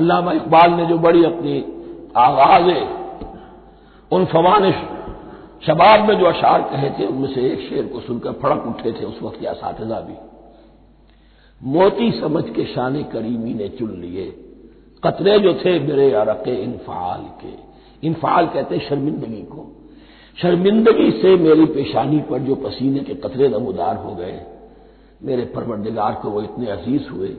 अल्लामा 0.00 0.32
इकबाल 0.32 0.70
ने 0.70 0.86
जो 0.86 0.98
बड़ी 0.98 1.24
अपनी 1.24 1.58
आगाज़ 2.16 2.74
उन 4.14 4.24
फमान 4.24 4.72
शबाब 5.66 6.08
में 6.08 6.18
जो 6.18 6.26
अशार 6.26 6.62
कहे 6.62 6.90
थे, 6.90 7.06
उनमें 7.06 7.34
से 7.34 7.40
एक 7.40 7.68
शेर 7.68 7.86
को 7.86 8.00
सुनकर 8.00 8.32
फड़क 8.32 8.66
उठे 8.66 8.92
थे 8.92 9.04
उस 9.04 9.22
वक्त 9.22 9.40
के 9.40 9.46
इस 9.46 9.58
भी। 9.84 10.14
मोती 11.62 12.20
समझ 12.20 12.44
के 12.44 12.64
शान 12.64 13.02
करीमी 13.02 13.54
ने 13.54 13.68
चुन 13.68 13.90
लिए। 13.90 14.24
कतरे 15.04 15.38
जो 15.38 15.54
थे 15.54 15.80
मेरे 15.80 16.12
अरक 16.12 16.48
इनफाल 16.48 17.20
के। 17.20 17.70
इनफाल 18.06 18.46
कहते 18.46 18.78
शर्मिंदगी 18.78 19.42
को। 19.42 19.76
शर्मिंदगी 20.42 21.10
से 21.10 21.36
मेरी 21.36 21.64
पेशानी 21.64 22.18
पर 22.18 22.38
जो 22.38 22.54
पसीने 22.54 23.00
के 23.00 23.14
कतरे 23.14 23.48
नमोदार 23.48 23.96
हो 23.96 24.14
गए, 24.14 24.44
मेरे 25.22 25.42
परवरदिगार 25.42 26.20
को 26.22 26.30
वो 26.30 26.42
इतने 26.42 26.66
अज़ीज़ 26.66 27.08
हुए, 27.08 27.36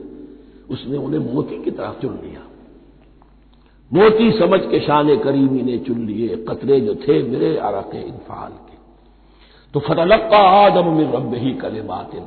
उसने 0.70 0.96
उन्हें 0.96 1.34
मोती 1.34 1.64
की 1.64 1.70
तरफ़ 1.70 2.02
चुन 2.02 2.20
लिया। 2.24 2.40
मोती 3.92 4.30
समझ 4.32 4.60
के 4.60 4.80
शान 4.80 5.16
करीमी 5.16 5.62
ने 5.62 5.78
चुन 5.78 6.06
लिए 6.06 6.36
कतरे 6.48 6.80
जो 6.80 6.94
थे 6.94 7.22
मेरे 7.22 7.56
अरक 7.58 7.94
इनफाल 7.94 8.52
के। 8.52 8.76
तो 9.74 9.80
फतलक्का 9.80 10.38
आदम 10.38 10.88
में 10.88 11.12
रब 11.12 11.34
ही 11.34 11.52
कले 11.54 11.82
बातिल 11.82 12.24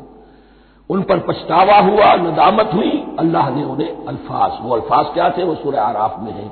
उन 0.89 1.01
पर 1.01 1.19
पछतावा 1.19 1.77
हुआ, 1.79 2.13
नदामत 2.15 2.69
हुई, 2.73 2.91
अल्लाह 3.19 3.49
ने 3.49 3.63
उन्हें 3.63 4.05
अल्फाज, 4.05 4.51
वो 4.61 4.73
अल्फाज 4.75 5.05
क्या 5.13 5.29
थे? 5.29 5.43
वो 5.43 5.55
सूर्य 5.55 5.77
आराफ 5.77 6.19
में 6.19 6.31
है। 6.31 6.51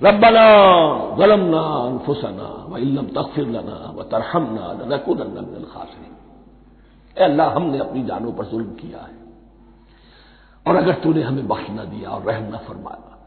रबना 0.00 0.44
गलमना 1.16 1.60
अनफुसना 1.60 2.66
व 2.68 2.76
इलम 2.76 3.06
तकफिर 3.06 3.46
लना 3.46 3.94
व 3.96 4.02
तरहमना 4.02 4.72
लनकुदन 4.72 5.66
खासरी 5.74 6.08
अल्लाह, 7.16 7.50
हमने 7.50 7.78
अपनी 7.78 8.02
जानों 8.02 8.32
पर 8.32 8.44
जुल्म 8.44 8.70
किया 8.74 8.98
है। 8.98 9.18
और 10.66 10.76
अगर 10.76 10.94
तूने 10.94 11.22
हमें 11.22 11.48
बख्श 11.48 11.66
न 11.70 11.90
दिया 11.90 12.10
और 12.10 12.22
रहम 12.22 12.44
न 12.54 12.58
फरमाया 12.68 13.19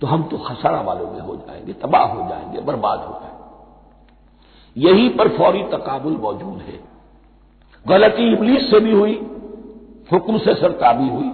तो 0.00 0.06
हम 0.06 0.22
तो 0.22 0.38
खसारा 0.38 0.80
वालों 0.80 1.10
में 1.10 1.20
हो 1.20 1.36
जाएँगे, 1.36 1.72
तबाह 1.72 2.02
हो 2.02 2.28
जाएँगे, 2.28 2.60
बर्बाद 2.60 3.00
हो 3.00 3.20
जाएँगे। 3.22 3.36
यहीं 4.80 5.16
पर 5.16 5.28
फौरी 5.28 5.62
तकाबुल 5.62 6.16
मौजूद 6.16 6.58
है। 6.58 6.80
गलती 7.88 8.32
इबलीस 8.32 8.70
से 8.70 8.80
भी 8.80 8.92
हुई, 8.92 9.14
हुक्म 10.12 10.38
से 10.38 10.54
सरताबी 10.54 11.08
हुई, 11.08 11.30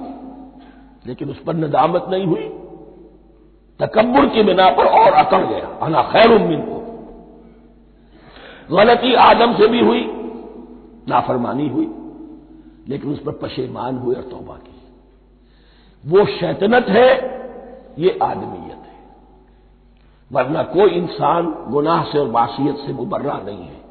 लेकिन 1.06 1.30
उस 1.30 1.42
पर 1.42 1.54
नदामत 1.54 2.06
नहीं 2.08 2.26
हुई। 2.26 2.48
तकबर 3.80 4.28
की 4.28 4.42
बिना 4.42 4.70
पर 4.70 4.86
और 4.86 5.12
अकड़ 5.12 5.46
गया 5.46 5.78
अना 5.82 6.02
खैर 6.02 6.32
उम्मीद 6.32 6.60
को 6.60 6.82
गलती 8.76 9.14
आदम 9.14 9.54
से 9.54 9.66
भी 9.66 9.80
हुई, 9.80 10.06
नाफरमानी 11.08 11.68
हुई, 11.68 11.86
लेकिन 12.88 13.12
उस 13.12 13.22
पर 13.22 13.32
पशेमान 13.32 13.98
हुए 13.98 14.14
और 14.14 14.22
तोबा 14.22 14.54
की। 14.54 14.82
वो 16.06 16.26
शैतनत 16.26 16.86
है 16.88 17.41
ये 17.98 18.18
आदमीयत 18.22 18.82
है। 18.86 18.92
वरना 20.32 20.62
कोई 20.62 20.90
इंसान 20.90 21.66
गुनाह 21.68 22.04
से 22.04 22.18
और 22.18 22.30
मासीत 22.30 22.76
से 22.76 22.92
मुबर्रा 22.92 23.40
नहीं 23.44 23.64
है। 23.64 23.82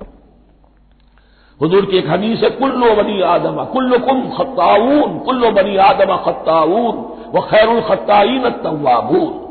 हजूर 1.63 1.85
की 1.85 1.97
एक 1.97 2.09
हदीस 2.09 2.43
है, 2.43 2.49
कुल्लो 2.49 2.95
बनी 2.95 3.21
आदमा 3.21 3.63
कुल्लो 3.63 3.99
कुम 3.99 4.29
खत्ताऊन, 4.29 5.19
कुल्लो 5.19 5.51
बनी 5.51 5.77
आदमा 5.77 6.17
खत्ताऊन, 6.17 6.97
व 7.35 7.41
खैरुल 7.41 7.81
खत्ताइन 7.81 8.49
तवाबून 8.49 9.41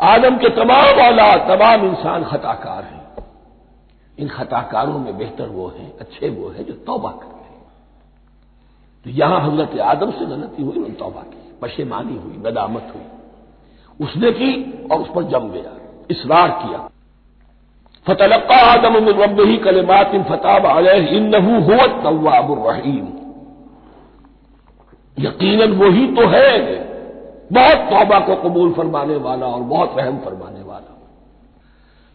आदम 0.00 0.36
के 0.36 0.48
तमाम 0.48 1.00
औलाद, 1.08 1.40
तमाम 1.40 1.84
इंसान 1.86 2.24
खताकार 2.24 2.84
हैं। 2.84 3.26
इन 4.18 4.28
खताकारों 4.28 4.98
में 4.98 5.18
बेहतर 5.18 5.48
वो 5.48 5.68
है, 5.68 5.96
अच्छे 6.00 6.28
वो 6.28 6.48
है, 6.48 6.64
जो 6.64 6.72
तौबा 6.72 7.10
करते 7.10 7.44
हैं। 7.44 7.64
तो 9.04 9.10
यहाँ 9.10 9.40
हज़रत 9.40 9.80
आदम 9.80 10.10
से 10.10 10.26
गलती 10.26 10.62
हुई, 10.62 10.72
उन्होंने 10.72 10.94
तौबा 10.94 11.20
की 11.20 11.45
पशेमानी 11.62 12.16
हुई, 12.16 12.36
नदामत 12.46 12.92
हुई। 12.94 13.06
उसने 14.00 14.30
की 14.32 14.50
और 14.86 15.00
उस 15.00 15.08
पर 15.14 15.22
जम 15.24 15.48
गया, 15.50 15.72
इसरार 16.10 16.50
किया। 16.62 16.88
फतलक्का 18.06 18.56
आदम 18.64 18.96
रब 19.12 19.40
ही 19.40 19.56
कलमात 19.58 20.14
इन 20.14 20.24
फताब 20.24 20.66
इन 20.88 21.34
हुआ 21.34 21.86
तवाबुर्रहीम 22.02 23.06
यकीनन 25.18 25.72
वही 25.74 26.06
तो 26.14 26.26
है, 26.28 26.50
बहुत 27.52 27.78
तौबा 27.90 28.18
को 28.20 28.34
कबूल 28.38 28.72
फरमाने 28.72 29.16
वाला 29.18 29.46
और 29.46 29.60
बहुत 29.62 29.94
रहम 29.98 30.18
फरमाने 30.18 30.62
वाला। 30.62 30.92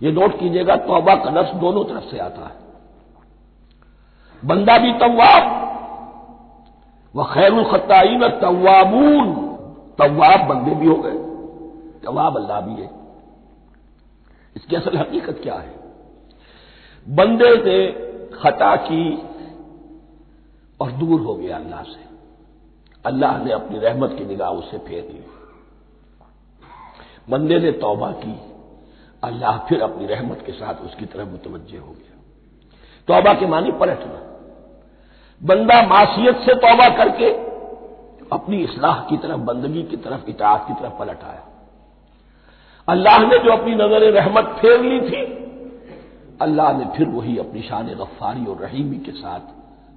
ये 0.01 0.12
नोट 0.12 0.40
कीजिएगा, 0.40 0.75
तौबा 0.78 1.16
का 1.16 1.30
लफ्ज 1.31 1.56
दोनों 1.56 1.84
तरफ़ 1.85 2.03
से 2.03 2.18
आता 2.19 2.46
है। 2.46 2.59
बंदा 4.44 4.78
भी 4.78 4.91
तवाब 5.00 5.71
व 7.16 7.24
खैरुल 7.24 7.64
खत्ताइन 7.72 8.28
तवाबून 8.28 9.34
तवाब 10.00 10.48
बंदे 10.48 10.76
भी 10.76 10.88
हो 10.88 10.96
गए। 10.96 11.18
तवाब 12.00 12.38
अल्लाह 12.38 12.62
भी 12.62 12.82
है। 12.82 12.90
इसकी 14.56 14.76
असल 14.76 14.98
हकीकत 14.98 15.40
क्या 15.44 15.56
है? 15.56 15.76
बंदे 17.10 17.56
ने 17.58 17.92
खता 18.38 18.76
की 18.76 19.24
और 20.80 20.92
दूर 20.92 21.22
हो 21.22 21.36
गया 21.36 21.56
अल्लाह 21.58 21.84
से। 21.84 22.06
अल्लाह 23.06 23.44
ने 23.44 23.52
अपनी 23.52 23.80
रहमत 23.80 24.16
की 24.18 24.26
निगाह 24.26 24.50
उससे 24.50 24.78
फेर 24.78 25.04
ली 25.04 25.26
बंदे 27.30 27.60
ने 27.60 27.72
तौबा 27.72 28.12
की। 28.12 28.40
अल्लाह 29.24 29.58
फिर 29.58 29.82
अपनी 29.82 30.06
रहमत 30.06 30.44
के 30.46 30.52
साथ 30.52 30.76
उसकी 30.76 31.06
तरफ़ 31.06 31.28
मुतवजह 31.28 31.80
हो 31.80 31.92
गया। 31.92 32.18
तौबा 33.08 33.34
के 33.34 33.46
मानी 33.46 33.72
पलटना। 33.72 34.31
बंदा 35.41 35.81
मासीत 35.81 36.38
से 36.38 36.56
तौबा 36.57 36.88
करके 36.97 37.29
अपनी 38.31 38.57
इसलाह 38.63 39.00
की 39.06 39.18
तरफ़, 39.18 39.40
बंदगी 39.40 39.84
की 39.84 39.97
तरफ़ 39.97 40.29
इताद 40.29 40.66
की 40.68 40.74
तरफ़ 40.74 40.94
पलट 41.00 41.24
आया। 41.24 41.44
अल्लाह 42.88 43.18
ने 43.19 43.38
जो 43.40 43.51
अपनी 43.51 43.74
नज़र 43.75 44.12
रहमत 44.12 44.56
फेर 44.59 44.81
ली 44.81 45.00
थी, 45.01 45.22
अल्लाह 46.41 46.72
ने 46.78 46.85
फिर 46.97 47.07
वही 47.07 47.38
अपनी 47.38 47.62
शान 47.62 47.88
गफ्फारी 47.96 48.46
और 48.46 48.57
रहीमी 48.57 48.97
के 48.97 49.12
साथ 49.13 49.41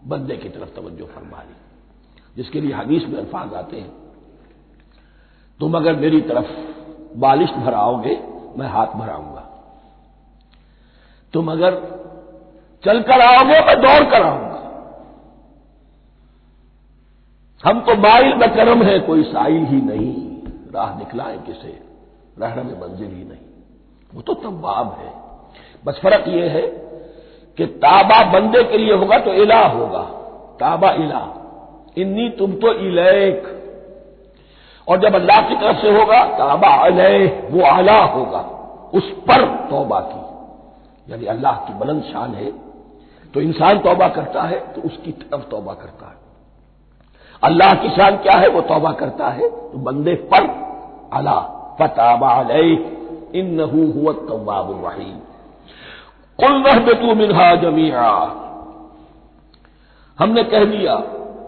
बंदे 0.08 0.36
की 0.36 0.48
तरफ़ 0.48 0.74
तवज्जो 0.76 1.04
फरमा 1.06 1.42
ली, 1.42 1.54
जिसके 2.36 2.60
लिए 2.60 2.74
हदीस 2.74 3.06
में 3.08 3.18
अल्फाज 3.18 3.54
आते 3.54 3.76
हैं, 3.76 3.92
तुम 5.60 5.76
अगर 5.76 5.96
मेरी 5.96 6.20
तरफ़ 6.20 6.50
बालिश 7.18 7.50
भराओगे, 7.58 8.14
मैं 8.56 8.68
हाथ 8.68 8.96
भराऊँगा। 8.96 9.44
तुम 11.34 11.52
अगर 11.52 11.74
चल 12.84 13.00
कर 13.02 13.20
आओगे, 13.20 13.60
मैं 13.60 13.76
दौड़ 13.80 14.04
कर 14.10 14.22
आऊँगा। 14.22 14.53
हम 17.64 17.80
तो 17.80 17.94
माइल 17.94 18.34
में 18.34 18.54
करम 18.54 18.82
है, 18.82 18.98
कोई 18.98 19.22
साइल 19.22 19.64
ही 19.64 19.80
नहीं। 19.80 20.42
राह 20.74 20.90
दिखलाए 20.90 21.38
किसे? 21.38 21.80
रहना 22.38 22.62
में 22.62 22.80
मंजिल 22.80 23.08
ही 23.08 23.24
नहीं। 23.24 23.64
वो 24.14 24.22
तो 24.22 24.34
तबाब 24.34 24.96
है। 25.00 25.12
बस 25.84 26.00
फ़र्क 26.02 26.28
यह 26.28 26.52
है 26.52 26.62
कि 27.56 27.66
ताबा 27.66 28.32
बंदे 28.32 28.64
के 28.64 28.78
लिए 28.78 28.94
होगा 28.94 29.18
तो 29.18 29.32
इला 29.34 29.66
होगा। 29.66 30.02
ताबा 30.60 30.90
इला। 30.90 31.34
इन्नी 31.98 32.30
तुम 32.30 32.52
तो 32.52 32.72
इलेक। 32.72 33.42
और 34.88 34.98
जब 35.00 35.14
अल्लाह 35.14 35.48
की 35.48 35.54
तरफ़ 35.54 35.76
से 35.76 36.00
होगा, 36.00 36.24
ताबा 36.24 36.68
अलह, 36.68 37.42
वो 37.50 37.62
आला 37.62 38.04
होगा। 38.04 38.40
उस 38.94 39.10
पर 39.10 39.46
तौबा 39.70 40.00
की। 40.00 40.24
यानी 41.12 41.26
अल्लाह 41.26 41.52
की 41.52 41.74
बुलंद 41.74 42.02
शान 42.02 42.34
है। 42.34 42.52
तो 43.34 43.40
इंसान 43.40 43.78
तौबा 43.78 44.08
करता 44.08 44.42
है 44.42 44.72
तो 44.72 44.80
उसकी 44.80 45.12
तरफ़ 45.12 45.42
तौबा 45.42 45.74
करता 45.74 46.06
है। 46.06 46.23
अल्लाह 47.44 47.74
की 47.74 47.88
शान 47.88 48.16
क्या 48.16 48.38
है? 48.38 48.48
वो 48.48 48.60
तौबा 48.60 48.92
करता 48.92 49.28
है। 49.28 49.48
तो 49.48 49.78
बंदे 49.78 50.14
पर 50.14 50.48
अला 51.12 51.38
फताबा 51.80 52.40
इन 53.34 53.60
हुआ 53.60 54.12
तवाबुररहीम 54.12 55.18
कुल 56.38 56.62
रहबतू 56.62 57.14
मिनहा 57.14 57.54
जमीआ। 57.56 58.10
हमने 60.18 60.42
कह 60.44 60.64
दिया, 60.64 60.94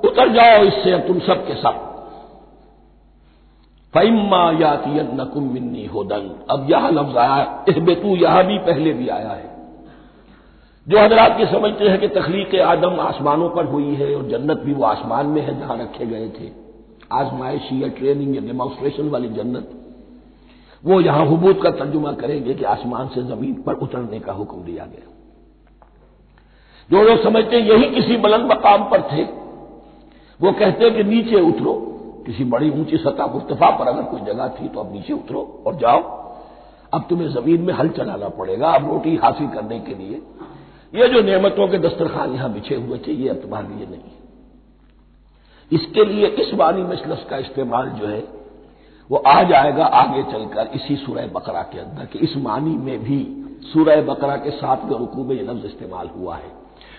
उतर 0.04 0.28
जाओ 0.28 0.62
इससे 0.64 0.98
तुम 0.98 1.18
सब 1.18 1.46
के 1.46 1.54
सब 1.54 1.84
फैम्मा 3.94 4.50
याती 4.50 4.90
नकुम 5.16 5.44
मिन्नी 5.52 5.84
होदन। 5.86 6.30
अब 6.50 6.66
यह 6.70 6.88
लफ्ज 6.88 7.16
आया 7.16 7.64
एहबेतू 7.68 8.16
यह 8.16 8.42
भी 8.42 8.58
पहले 8.58 8.92
भी 8.92 9.08
आया 9.08 9.30
है। 9.30 9.55
जो 10.86 10.98
हजरात 10.98 11.40
ये 11.40 11.46
समझते 11.46 11.84
हैं 11.84 11.98
कि 12.00 12.08
तखलीक 12.08 12.54
आदम 12.62 13.00
आसमानों 13.00 13.48
पर 13.50 13.64
हुई 13.64 13.94
है 13.94 14.14
और 14.16 14.28
जन्नत 14.28 14.58
भी 14.58 14.72
वो 14.72 14.84
आसमान 14.84 15.26
में 15.26 15.40
है 15.42 15.58
जहाँ 15.60 15.76
रखे 15.78 16.06
गए 16.06 16.28
थे। 16.30 16.50
आजमाइशी 17.12 17.82
या 17.82 17.88
ट्रेनिंग 17.88 18.36
या 18.36 18.42
डेमोन्स्ट्रेशन 18.42 19.08
वाली 19.08 19.28
जन्नत। 19.28 19.70
वो 20.84 21.00
यहाँ 21.00 21.26
हबूत 21.26 21.62
का 21.62 21.70
तर्जुमा 21.70 22.12
करेंगे 22.12 22.54
कि 22.54 22.64
आसमान 22.64 23.08
से 23.08 23.22
ज़मीन 23.24 23.54
पर 23.62 23.74
उतरने 23.74 24.20
का 24.20 24.32
हुक्म 24.32 24.62
दिया 24.62 24.84
गया। 24.84 25.12
जो 26.90 27.02
लोग 27.02 27.22
समझते 27.22 27.58
यही 27.58 27.90
किसी 27.90 28.16
बुलंद 28.16 28.50
मकाम 28.52 28.84
पर 28.84 29.02
थे, 29.02 29.22
वो 30.40 30.52
कहते 30.52 30.84
हैं 30.84 30.94
कि 30.94 31.04
नीचे 31.04 31.40
उतरो, 31.40 31.72
किसी 32.26 32.44
बड़ी 32.44 32.70
ऊँची 32.70 32.96
सतह 32.96 33.26
मुस्तफ़ा 33.26 33.70
पर 33.70 33.88
अगर 33.88 34.02
कोई 34.02 34.20
जगह 34.22 34.48
थी 34.48 34.68
तो 34.68 34.80
अब 34.80 34.92
नीचे 34.92 35.12
उतरो 35.12 35.64
और 35.66 35.76
जाओ। 35.76 36.00
अब 36.92 37.06
तुम्हें 37.10 37.28
ज़मीन 37.28 37.60
में 37.60 37.74
हल 37.74 37.88
चलाना 37.88 38.28
पड़ेगा, 38.28 38.68
अब 38.68 38.90
रोटी 38.90 39.16
हासिल 39.16 39.48
करने 39.48 39.78
के 39.80 39.94
लिए। 39.94 40.22
ये 40.94 41.08
जो 41.08 41.20
नियमतों 41.22 41.68
के 41.68 41.78
दस्तरखान 41.78 42.34
यहाँ 42.34 42.52
बिछे 42.52 42.74
हुए 42.74 42.98
थे, 42.98 43.12
ये 43.12 43.28
अब 43.28 43.36
तुम्हारे 43.36 43.68
लिए 43.68 43.86
नहीं 43.86 44.14
इसके 45.70 46.04
लिए, 46.04 46.26
इस 46.26 46.54
वानी 46.54 46.82
मसलस 46.82 47.26
का 47.30 47.36
इस्तेमाल 47.36 47.88
जो 47.88 48.06
है, 48.06 48.24
वो 49.10 49.16
आ 49.16 49.42
जाएगा 49.42 49.84
आगे 49.84 50.22
चलकर 50.22 50.70
इसी 50.74 50.96
सूरह 50.96 51.26
बकरा 51.26 51.62
के 51.62 51.78
अंदर, 51.78 52.04
कि 52.04 52.18
इस 52.18 52.36
मानी 52.36 52.70
में 52.70 53.04
भी 53.04 53.42
सूरह 53.72 54.02
बकरा 54.02 54.36
के 54.36 54.50
सातवें 54.50 54.98
रुकू 54.98 55.24
में 55.24 55.36
यह 55.36 55.50
लफ्ज 55.50 55.64
इस्तेमाल 55.64 56.08
हुआ 56.08 56.36
है। 56.36 56.50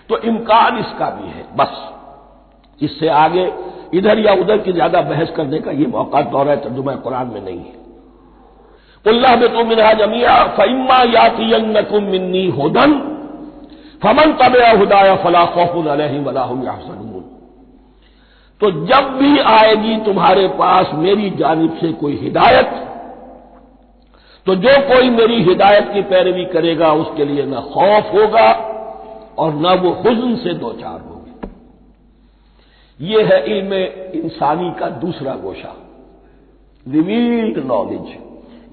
तो 0.08 0.18
इम्कान 0.18 0.78
इसका 0.78 1.10
भी 1.10 1.28
है, 1.28 1.46
बस। 1.56 1.94
इससे 2.82 3.08
आगे, 3.08 3.52
इधर 3.94 4.18
या 4.18 4.32
उधर 4.32 4.58
की 4.58 4.72
ज़्यादा 4.72 5.00
बहस 5.00 5.30
करने 5.30 5.58
का 5.58 5.70
यह 5.70 5.88
मौका 5.88 6.20
दौरा 6.22 6.56
तर्जुमा 6.56 6.94
कुरान 6.94 7.26
में 7.26 7.40
नहीं 7.40 7.58
है। 7.58 7.76
उल्लाह 9.04 9.36
में 9.36 9.52
तुम 9.52 9.68
मिनहा 9.68 9.92
जमिया, 9.92 10.44
फइम्मा 10.56 10.96
यातियन्नकुम 10.96 12.04
मिन्नी 12.04 12.48
होदन 12.48 13.07
फमन 14.02 14.32
तब 14.32 14.56
हुदाया 14.78 15.14
फला 15.16 15.44
खौफुन 15.46 15.86
अलैहिम 15.86 16.24
वला 16.24 16.42
हम 16.42 16.62
तो 18.60 18.70
जब 18.86 19.10
भी 19.18 19.38
आएगी 19.38 19.96
तुम्हारे 19.96 20.46
पास 20.48 20.90
मेरी 20.94 21.30
जानब 21.30 21.76
से 21.80 21.92
कोई 21.92 22.16
हिदायत 22.16 22.84
तो 24.46 24.54
जो 24.54 24.70
कोई 24.88 25.10
मेरी 25.10 25.42
हिदायत 25.42 25.90
की 25.92 26.02
पैरवी 26.02 26.44
करेगा, 26.44 26.92
उसके 26.92 27.24
लिए 27.24 27.44
न 27.46 27.60
खौफ 27.72 28.12
होगा 28.14 28.50
और 29.38 29.54
न 29.54 29.74
वो 29.78 29.90
हुजन 29.90 30.36
से 30.36 30.54
दो 30.54 30.72
चार 30.72 31.00
होंगे। 31.00 31.48
ये 33.00 33.22
है 33.22 33.58
इल्म 33.58 33.74
इंसानी 34.20 34.70
का 34.80 34.88
दूसरा 34.88 35.34
गोशा, 35.34 35.74
रिवील्ड 36.86 37.58
नॉलेज। 37.66 38.16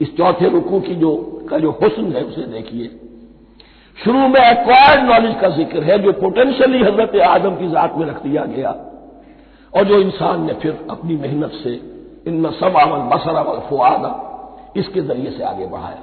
इस 0.02 0.16
चौथे 0.18 0.50
रुकू 0.50 0.80
की 0.80 0.96
जो, 0.96 1.16
का 1.50 1.60
जो 1.60 1.72
हुसन 1.72 2.12
है, 2.14 2.24
उसे 2.24 2.42
देखिए। 2.42 2.88
शुरू 3.98 4.20
में 4.20 4.42
एक्वायर्ड 4.42 5.04
नॉलेज 5.04 5.36
का 5.42 5.50
ज़िक्र 5.50 5.84
है, 5.84 5.98
जो 6.00 6.12
पोटेंशियली 6.14 6.80
हज़रत 6.80 7.16
आदम 7.28 7.56
की 7.56 7.70
जात 7.70 7.96
में 7.98 8.06
रख 8.08 8.22
दिया 8.24 8.46
गया। 8.46 8.76
और 9.74 9.86
जो 9.86 10.00
इंसान 10.00 10.46
ने 10.46 10.54
फिर 10.54 10.86
अपनी 10.90 11.16
मेहनत 11.18 11.52
से 11.64 11.74
इन 12.28 12.52
सब 12.52 12.78
अमल 12.78 13.02
बसर 13.10 13.36
अमल 13.36 13.60
फुआदा 13.70 14.12
इसके 14.78 15.02
ज़रिए 15.02 15.32
से 15.32 15.44
आगे 15.44 15.66
बढ़ाया। 15.66 16.02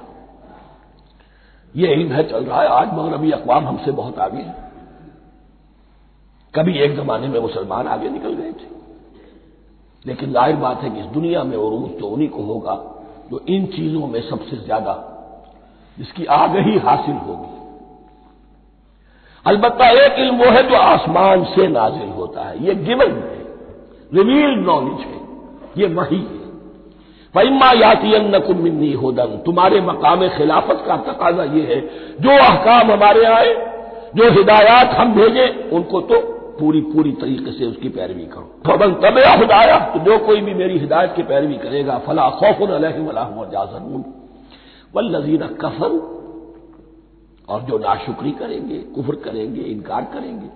ये 1.75 1.93
इल्म 1.93 2.11
है, 2.11 2.23
चल 2.23 2.43
रहा 2.43 2.61
है 2.61 2.67
आज 2.67 2.93
मगरबी 2.93 3.31
अकवाम 3.31 3.67
हमसे 3.67 3.91
बहुत 3.91 4.19
आगे 4.19 4.41
है। 4.41 4.55
कभी 6.53 6.77
एक 6.79 6.95
जमाने 6.95 7.27
में 7.27 7.39
मुसलमान 7.39 7.87
आगे 7.87 8.09
निकल 8.09 8.33
गए 8.33 8.51
थे। 8.51 8.71
लेकिन 10.05 10.31
ज़ाहिर 10.33 10.55
बात 10.55 10.81
है 10.81 10.89
कि 10.89 10.99
इस 10.99 11.05
दुनिया 11.05 11.43
में 11.43 11.57
उरूज 11.57 11.99
तो 11.99 12.07
उन्हीं 12.07 12.29
को 12.29 12.43
होगा, 12.43 12.75
जो 13.31 13.45
इन 13.49 13.65
चीज़ों 13.65 14.07
में 14.07 14.21
सबसे 14.21 14.57
ज़्यादा, 14.57 14.93
जिसकी 15.97 16.25
आगही 16.25 16.77
हासिल 16.79 17.15
होगी। 17.17 17.61
अलबत्ता 19.45 19.89
एक 19.89 20.19
इल्म 20.19 20.35
वो 20.35 20.45
है 20.45 20.69
जो 20.69 20.75
आसमान 20.75 21.43
से 21.43 21.67
नाजिल 21.67 22.09
होता 22.09 22.41
है। 22.41 22.65
ये 22.65 22.75
गिवन 22.75 23.11
है। 23.11 23.43
रिवील्ड 24.13 24.65
नॉलेज 24.65 24.99
है। 24.99 25.19
ये 25.77 25.87
वही 25.87 26.17
है। 26.17 26.43
फैमा 27.33 27.71
यातियन 27.71 28.43
मिन्नी 28.63 28.91
होदन। 28.93 29.41
तुम्हारे 29.45 29.81
मकाम 29.81 30.27
खिलाफत 30.27 30.83
का 30.87 30.97
तकाजा 30.97 31.43
ये 31.43 31.61
है। 31.61 31.81
जो 32.21 32.29
अहकाम 32.29 32.91
हमारे 32.91 33.25
आए, 33.25 33.53
जो 34.15 34.29
हिदायत 34.31 34.87
हम 34.87 35.13
भेजें, 35.13 35.69
उनको 35.69 36.01
तो 36.01 36.21
पूरी 36.59 36.81
पूरी 36.81 37.11
तरीके 37.11 37.51
से 37.51 37.65
उसकी 37.65 37.89
पैरवी 37.89 38.25
करो। 38.25 38.61
फबन 38.67 38.93
तब 38.93 39.39
खुदाया 39.39 39.79
तो 39.79 39.99
जो 39.99 40.17
कोई 40.17 40.41
भी 40.41 40.53
मेरी 40.53 40.77
हिदायत 40.77 41.13
की 41.15 41.23
पैरवी 41.23 41.53
करेगा, 41.53 41.97
फला 41.97 42.29
खौफन 42.29 42.67
अलहमजाजन 42.67 44.03
वल्लजीन 44.95 45.47
कफर 45.47 46.22
और 47.49 47.61
जो 47.61 47.77
नाशुक्री 47.77 48.31
करेंगे, 48.31 48.79
कुफर 48.79 49.15
करेंगे, 49.15 49.61
इनकार 49.61 50.03
करेंगे, 50.03 50.47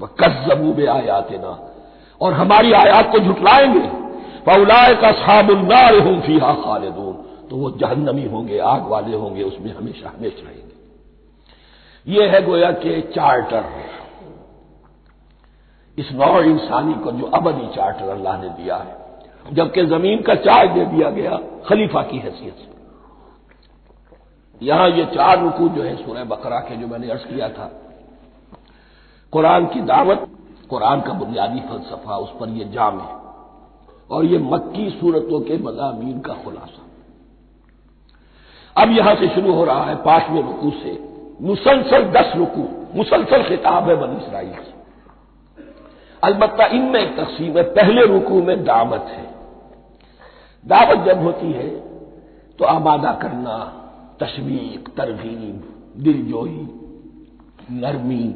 वह 0.00 0.06
कस्जबू 0.06 0.72
बे 0.72 0.86
आयाते 0.86 1.38
ना 1.38 1.72
और 2.20 2.32
हमारी 2.32 2.72
आयात 2.72 3.12
को 3.12 3.18
झुटलाएँगे। 3.18 4.08
पौलाए 4.44 4.94
का 4.94 5.12
साबुल्लार 5.12 5.94
हूँ 5.94 6.20
फीहा 6.20 6.52
खालिदून। 6.54 7.14
तो 7.48 7.56
वो 7.56 7.70
जहन्नमी 7.70 8.24
होंगे, 8.24 8.58
आग 8.58 8.86
वाले 8.86 9.16
होंगे, 9.16 9.42
उसमें 9.42 9.74
हमेशा 9.74 10.08
हमेशा 10.08 10.48
रहेंगे। 10.48 10.68
ये 12.12 12.28
है 12.28 12.46
गोया 12.46 12.70
के 12.70 13.00
चार्टर। 13.00 13.64
इस 15.98 16.12
नौ 16.12 16.42
इंसानी 16.42 16.94
को 16.94 17.12
जो 17.12 17.26
अबदी 17.26 17.66
चार्टर 17.76 18.08
अल्लाह 18.08 18.42
ने 18.42 18.48
दिया 18.48 18.76
है, 18.76 18.96
जबकि 19.52 19.86
ज़मीन 19.86 20.22
का 20.22 20.34
चार्ज 20.34 20.70
दे 20.70 20.84
दिया 20.84 21.10
गया 21.10 21.40
खलीफा 21.66 22.02
की 22.02 22.18
हैसियत 22.18 22.54
से। 22.54 22.77
यहाँ 24.62 24.88
ये 24.90 25.04
चार 25.04 25.40
रुकू 25.40 25.68
जो 25.68 25.82
है 25.82 25.96
सूर्य 25.96 26.24
बकरा 26.24 26.58
के 26.60 26.76
जो 26.76 26.86
मैंने 26.86 27.10
अर्ज़ 27.10 27.22
किया 27.22 27.48
था। 27.48 27.70
कुरान 29.32 29.66
की 29.66 29.80
दावत, 29.80 30.26
कुरान 30.70 31.00
का 31.00 31.12
बुनियादी 31.12 31.60
फलसफा, 31.60 32.16
उस 32.16 32.30
पर 32.40 32.48
यह 32.48 32.70
जाम 32.70 33.00
है। 33.00 33.16
और 34.10 34.24
ये 34.24 34.38
मक्की 34.38 34.90
सूरतों 34.90 35.40
के 35.40 35.58
मजामीन 35.58 36.20
का 36.20 36.34
खुलासा। 36.34 36.86
अब 38.76 38.90
यहाँ 38.90 39.14
से 39.14 39.28
शुरू 39.28 39.52
हो 39.52 39.64
रहा 39.64 39.84
है 39.84 39.94
पाँचवें 39.96 40.42
रुकू 40.42 40.70
से। 40.70 40.98
मुसलसल 41.42 42.04
दस 42.04 42.32
रुकू, 42.36 42.68
मुसलसल 42.94 43.42
खिताब 43.42 43.88
है 43.88 43.96
बन 43.96 44.16
इसराइल 44.16 44.52
से 44.52 44.76
अलबत्ता 46.22 46.66
इनमें 46.66 47.00
एक 47.00 47.16
तकसीम 47.16 47.56
है, 47.56 47.62
पहले 47.62 48.06
रुकू 48.06 48.42
में 48.42 48.64
दावत 48.64 49.06
है। 49.08 49.26
दावत 50.64 51.06
जब 51.06 51.22
होती 51.22 51.52
है 51.52 51.68
तो 52.58 52.64
आबादा 52.64 53.12
करना 53.12 53.56
तशवीक 54.20 54.88
तरगीब 54.88 55.74
दिलजोई, 55.96 56.68
नरमी। 57.70 58.34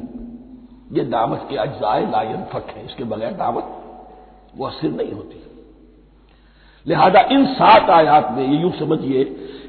ये 0.91 1.03
दावत 1.03 1.47
के 1.49 1.55
अज्जाए 1.55 2.11
लायन 2.11 2.43
फक 2.53 2.67
है। 2.77 2.85
इसके 2.85 3.03
बगैर 3.03 3.31
दावत 3.31 3.77
वो 4.57 4.65
असर 4.65 4.87
नहीं 4.87 5.11
होती। 5.11 5.43
लिहाजा 6.87 7.21
इन 7.21 7.45
सात 7.45 7.89
आयात 7.89 8.31
में 8.31 8.47
ये 8.47 8.57
यूँ 8.57 8.71
समझिए 8.71 9.23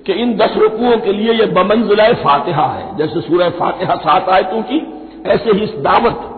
कि 0.06 0.12
इन 0.12 0.37
दस 0.37 0.56
रुकुओं 0.56 0.99
के 1.00 1.12
लिए 1.12 1.33
ये 1.33 1.47
बमंजिला 1.47 2.12
फातिहा 2.12 2.66
है। 2.66 2.97
जैसे 2.97 3.21
सूरह 3.21 3.50
फातिहा 3.50 3.94
सात 3.94 4.28
आयतों 4.28 4.62
की, 4.62 4.78
ऐसे 5.26 5.50
ही 5.50 5.61
इस 5.61 5.71
दावत 5.71 6.30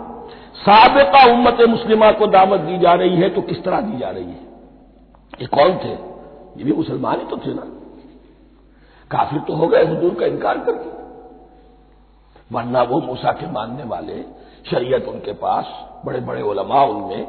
सबका 0.57 1.33
उम्मत 1.33 1.59
मुस्लिमा 1.69 2.13
को 2.13 2.27
दावत 2.27 2.61
दी 2.61 2.79
जा 2.79 2.95
रही 2.95 3.17
है 3.17 3.31
तो 3.31 3.43
किस 3.43 3.65
तरह 3.65 3.81
दी 3.81 3.99
जा 3.99 4.11
रही 4.11 4.25
है? 4.25 4.47
ये 5.41 5.47
कौन 5.47 5.79
थे? 5.85 5.93
ये 6.59 6.65
भी 6.65 6.73
मुसलमान 6.73 7.21
ही 7.21 7.27
तो 7.27 7.37
थे 7.37 7.55
ना। 7.55 7.76
काफिर 9.11 9.39
तो 9.39 9.55
हो 9.55 9.69
गए, 9.69 9.85
हजूर 9.85 10.15
का 10.15 10.27
इनकार 10.27 10.59
करके 10.59 10.97
वरना 12.55 12.83
वो 12.83 13.01
मूसा 13.01 13.33
के 13.33 13.51
मानने 13.51 13.85
वाले 13.85 14.23
शरीयत 14.71 15.09
उनके 15.09 15.33
पास 15.33 15.65
बड़े 16.07 16.21
बड़े 16.21 16.43
ओलमा 16.43 16.83
उनमें, 16.85 17.23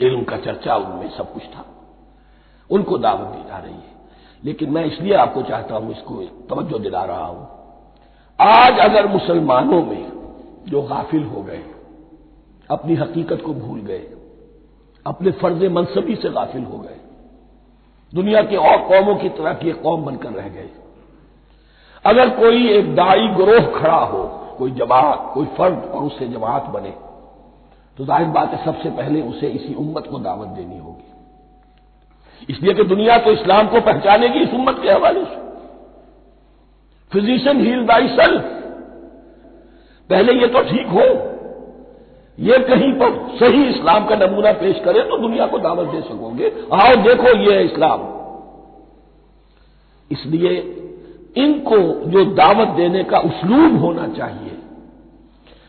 इल्म 0.00 0.24
का 0.24 0.36
चर्चा 0.36 0.76
उनमें 0.76 1.10
सब 1.10 1.32
कुछ 1.32 1.42
था। 1.42 1.64
उनको 2.70 2.98
दावत 2.98 3.26
दी 3.26 3.48
जा 3.48 3.58
रही 3.58 3.74
है। 3.74 3.98
लेकिन 4.44 4.70
मैं 4.70 4.84
इसलिए 4.84 5.14
आपको 5.14 5.42
चाहता 5.42 5.76
हूँ, 5.76 5.90
इसको 5.92 6.22
तवज्जो 6.22 6.78
दिला 6.78 7.04
रहा 7.04 7.26
हूँ। 7.26 7.48
आज 8.40 8.78
अगर 8.78 9.06
मुसलमानों 9.06 9.82
में 9.82 10.12
जो 10.68 10.82
गाफिल 10.82 11.24
हो 11.24 11.42
गए, 11.42 11.64
अपनी 12.70 12.94
हकीकत 12.94 13.42
को 13.46 13.54
भूल 13.54 13.80
गए, 13.80 14.06
अपने 15.06 15.30
फ़र्ज़ 15.30 15.66
मनसबी 15.66 16.16
से 16.16 16.30
गाफिल 16.30 16.64
हो 16.64 16.78
गए 16.78 16.99
दुनिया 18.12 18.42
के 18.42 18.56
और 18.58 18.78
कौमों 18.88 19.14
की 19.16 19.28
तरह 19.30 19.52
की 19.54 19.68
एक 19.70 19.80
कौम 19.82 20.04
बनकर 20.04 20.30
रह 20.32 20.48
गए 20.48 20.68
अगर 22.04 22.30
कोई 22.36 22.68
एक 22.70 22.94
दाई 22.96 23.26
ग्रोह 23.36 23.66
खड़ा 23.72 23.98
हो, 24.04 24.22
कोई 24.58 24.70
जमात, 24.72 25.30
कोई 25.34 25.46
फर्द 25.58 25.84
और 25.84 26.02
उससे 26.02 26.26
जमात 26.28 26.64
बने 26.70 26.92
तो 27.98 28.04
ज़ाहिर 28.04 28.28
बात 28.28 28.52
है 28.52 28.64
सबसे 28.64 28.90
पहले 28.92 29.20
उसे 29.22 29.48
इसी 29.50 29.74
उम्मत 29.76 30.06
को 30.06 30.18
दावत 30.20 30.48
देनी 30.48 30.78
होगी। 30.78 31.08
इसलिए 32.48 32.74
कि 32.74 32.84
दुनिया 32.84 33.16
तो 33.18 33.30
इस्लाम 33.32 33.66
को 33.68 33.80
पहचानेगी 33.82 34.38
इस 34.38 34.52
उम्मत 34.54 34.78
के 34.82 34.90
हवाले 34.90 35.24
से। 35.24 35.38
फिजिशियन, 37.12 37.60
हील 37.60 37.82
बाई 37.86 38.08
सेल्फ 38.10 38.42
पहले 40.10 40.32
ये 40.32 40.46
तो 40.46 40.62
ठीक 40.62 40.86
हो 40.88 41.06
ये 42.40 42.58
कहीं 42.60 42.92
पर 42.92 43.10
सही 43.38 43.62
इस्लाम 43.64 44.06
का 44.06 44.16
नमूना 44.16 44.52
पेश 44.60 44.80
करे 44.84 45.02
तो 45.02 45.16
दुनिया 45.18 45.46
को 45.46 45.58
दावत 45.58 45.88
दे 45.88 46.00
सकोगे। 46.00 46.52
आओ 46.74 46.94
देखो 47.04 47.36
ये 47.38 47.54
है 47.54 47.64
इस्लाम। 47.64 48.06
इसलिए 50.10 50.52
इनको 51.36 51.76
जो 52.10 52.24
दावत 52.34 52.68
देने 52.76 53.02
का 53.04 53.18
उसलूब 53.20 53.76
होना 53.80 54.06
चाहिए, 54.08 54.56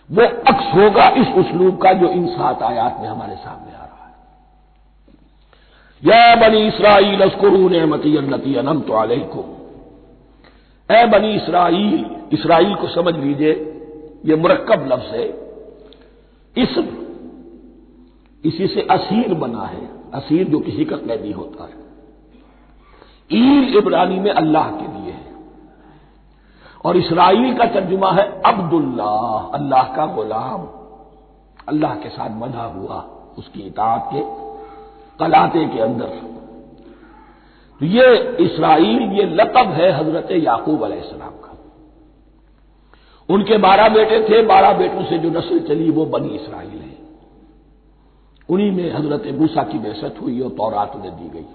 वो 0.10 0.24
अक्स 0.24 0.74
होगा 0.75 1.10
इस 1.18 1.28
उसलूब 1.38 1.78
का 1.78 1.94
जो 1.94 2.08
इन 2.10 2.25
सात 2.28 2.63
आयात 2.63 2.98
में 3.01 3.08
हमारे 3.08 3.36
सामने 3.36 3.75
आ 3.75 3.84
रहा 3.84 4.06
है। 4.08 4.13
या 6.04 6.36
बनी 6.38 6.68
इसराइल 6.68 7.22
अस्कुरू 7.22 7.70
नमती 7.70 8.16
अन्नति 8.18 8.56
अनम 8.56 8.82
तो 8.82 9.06
को 9.28 9.46
ए 10.90 11.06
बनी 11.08 11.36
इसराइल 11.36 12.06
इसराइल 12.34 12.74
को 12.75 12.88
समझ 12.88 13.16
लीजिए, 13.16 13.51
ये 14.25 14.36
मुरक्कब 14.36 14.90
लफ्ज 14.92 15.13
है। 15.16 15.28
इसम। 16.58 16.88
इसी 18.46 18.67
से 18.67 18.81
असीर 18.81 19.34
बना 19.34 19.62
है। 19.62 19.89
असीर 20.13 20.48
जो 20.48 20.60
किसी 20.60 20.86
का 20.86 20.96
कैदी 20.96 21.31
होता 21.31 21.63
है। 21.63 21.81
ईर 23.34 23.77
इब्रानी 23.77 24.20
में 24.20 24.31
अल्लाह 24.31 24.72
के 24.72 24.88
लिए 24.88 25.12
है। 25.12 25.31
और 26.86 26.98
इसराइल 26.98 27.58
का 27.58 27.65
तर्जुमा 27.65 28.12
है 28.12 28.41
अब्दुल्ला 28.41 29.50
अल्लाह 29.53 29.84
का 29.84 30.05
गुलाम। 30.05 30.67
अल्लाह 31.67 31.96
के 31.96 32.10
साथ 32.10 32.29
बंधा 32.29 32.63
हुआ 32.63 33.10
उसकी 33.38 33.62
इतात 33.62 34.10
के 34.13 34.22
कलाते 35.20 35.65
के 35.65 35.79
अंदर। 35.79 36.31
तो 37.79 37.86
ये 37.86 38.38
इसराइल, 38.39 39.01
ये 39.01 39.25
लकब 39.25 39.67
है 39.72 39.91
हज़रत 39.91 40.31
याकूब 40.31 40.84
अलैहिस्सलाम 40.84 41.29
का। 41.29 41.50
उनके 43.31 43.57
बारह 43.57 43.89
बेटे 43.89 44.23
थे, 44.29 44.41
बारह 44.41 44.73
बेटों 44.73 45.05
से 45.05 45.17
जो 45.17 45.29
नस्ल 45.29 45.59
चली 45.59 45.89
वो 45.89 46.05
बनी 46.05 46.27
इसराइल 46.27 46.69
है। 46.69 46.97
उन्हीं 48.50 48.71
में 48.71 48.93
हज़रत 48.93 49.39
मूसा 49.39 49.63
की 49.63 49.79
बेसत 49.79 50.15
हुई 50.21 50.39
और 50.39 50.50
तौरात 50.50 50.95
उन्हें 50.95 51.11
दी 51.11 51.39
गई। 51.39 51.45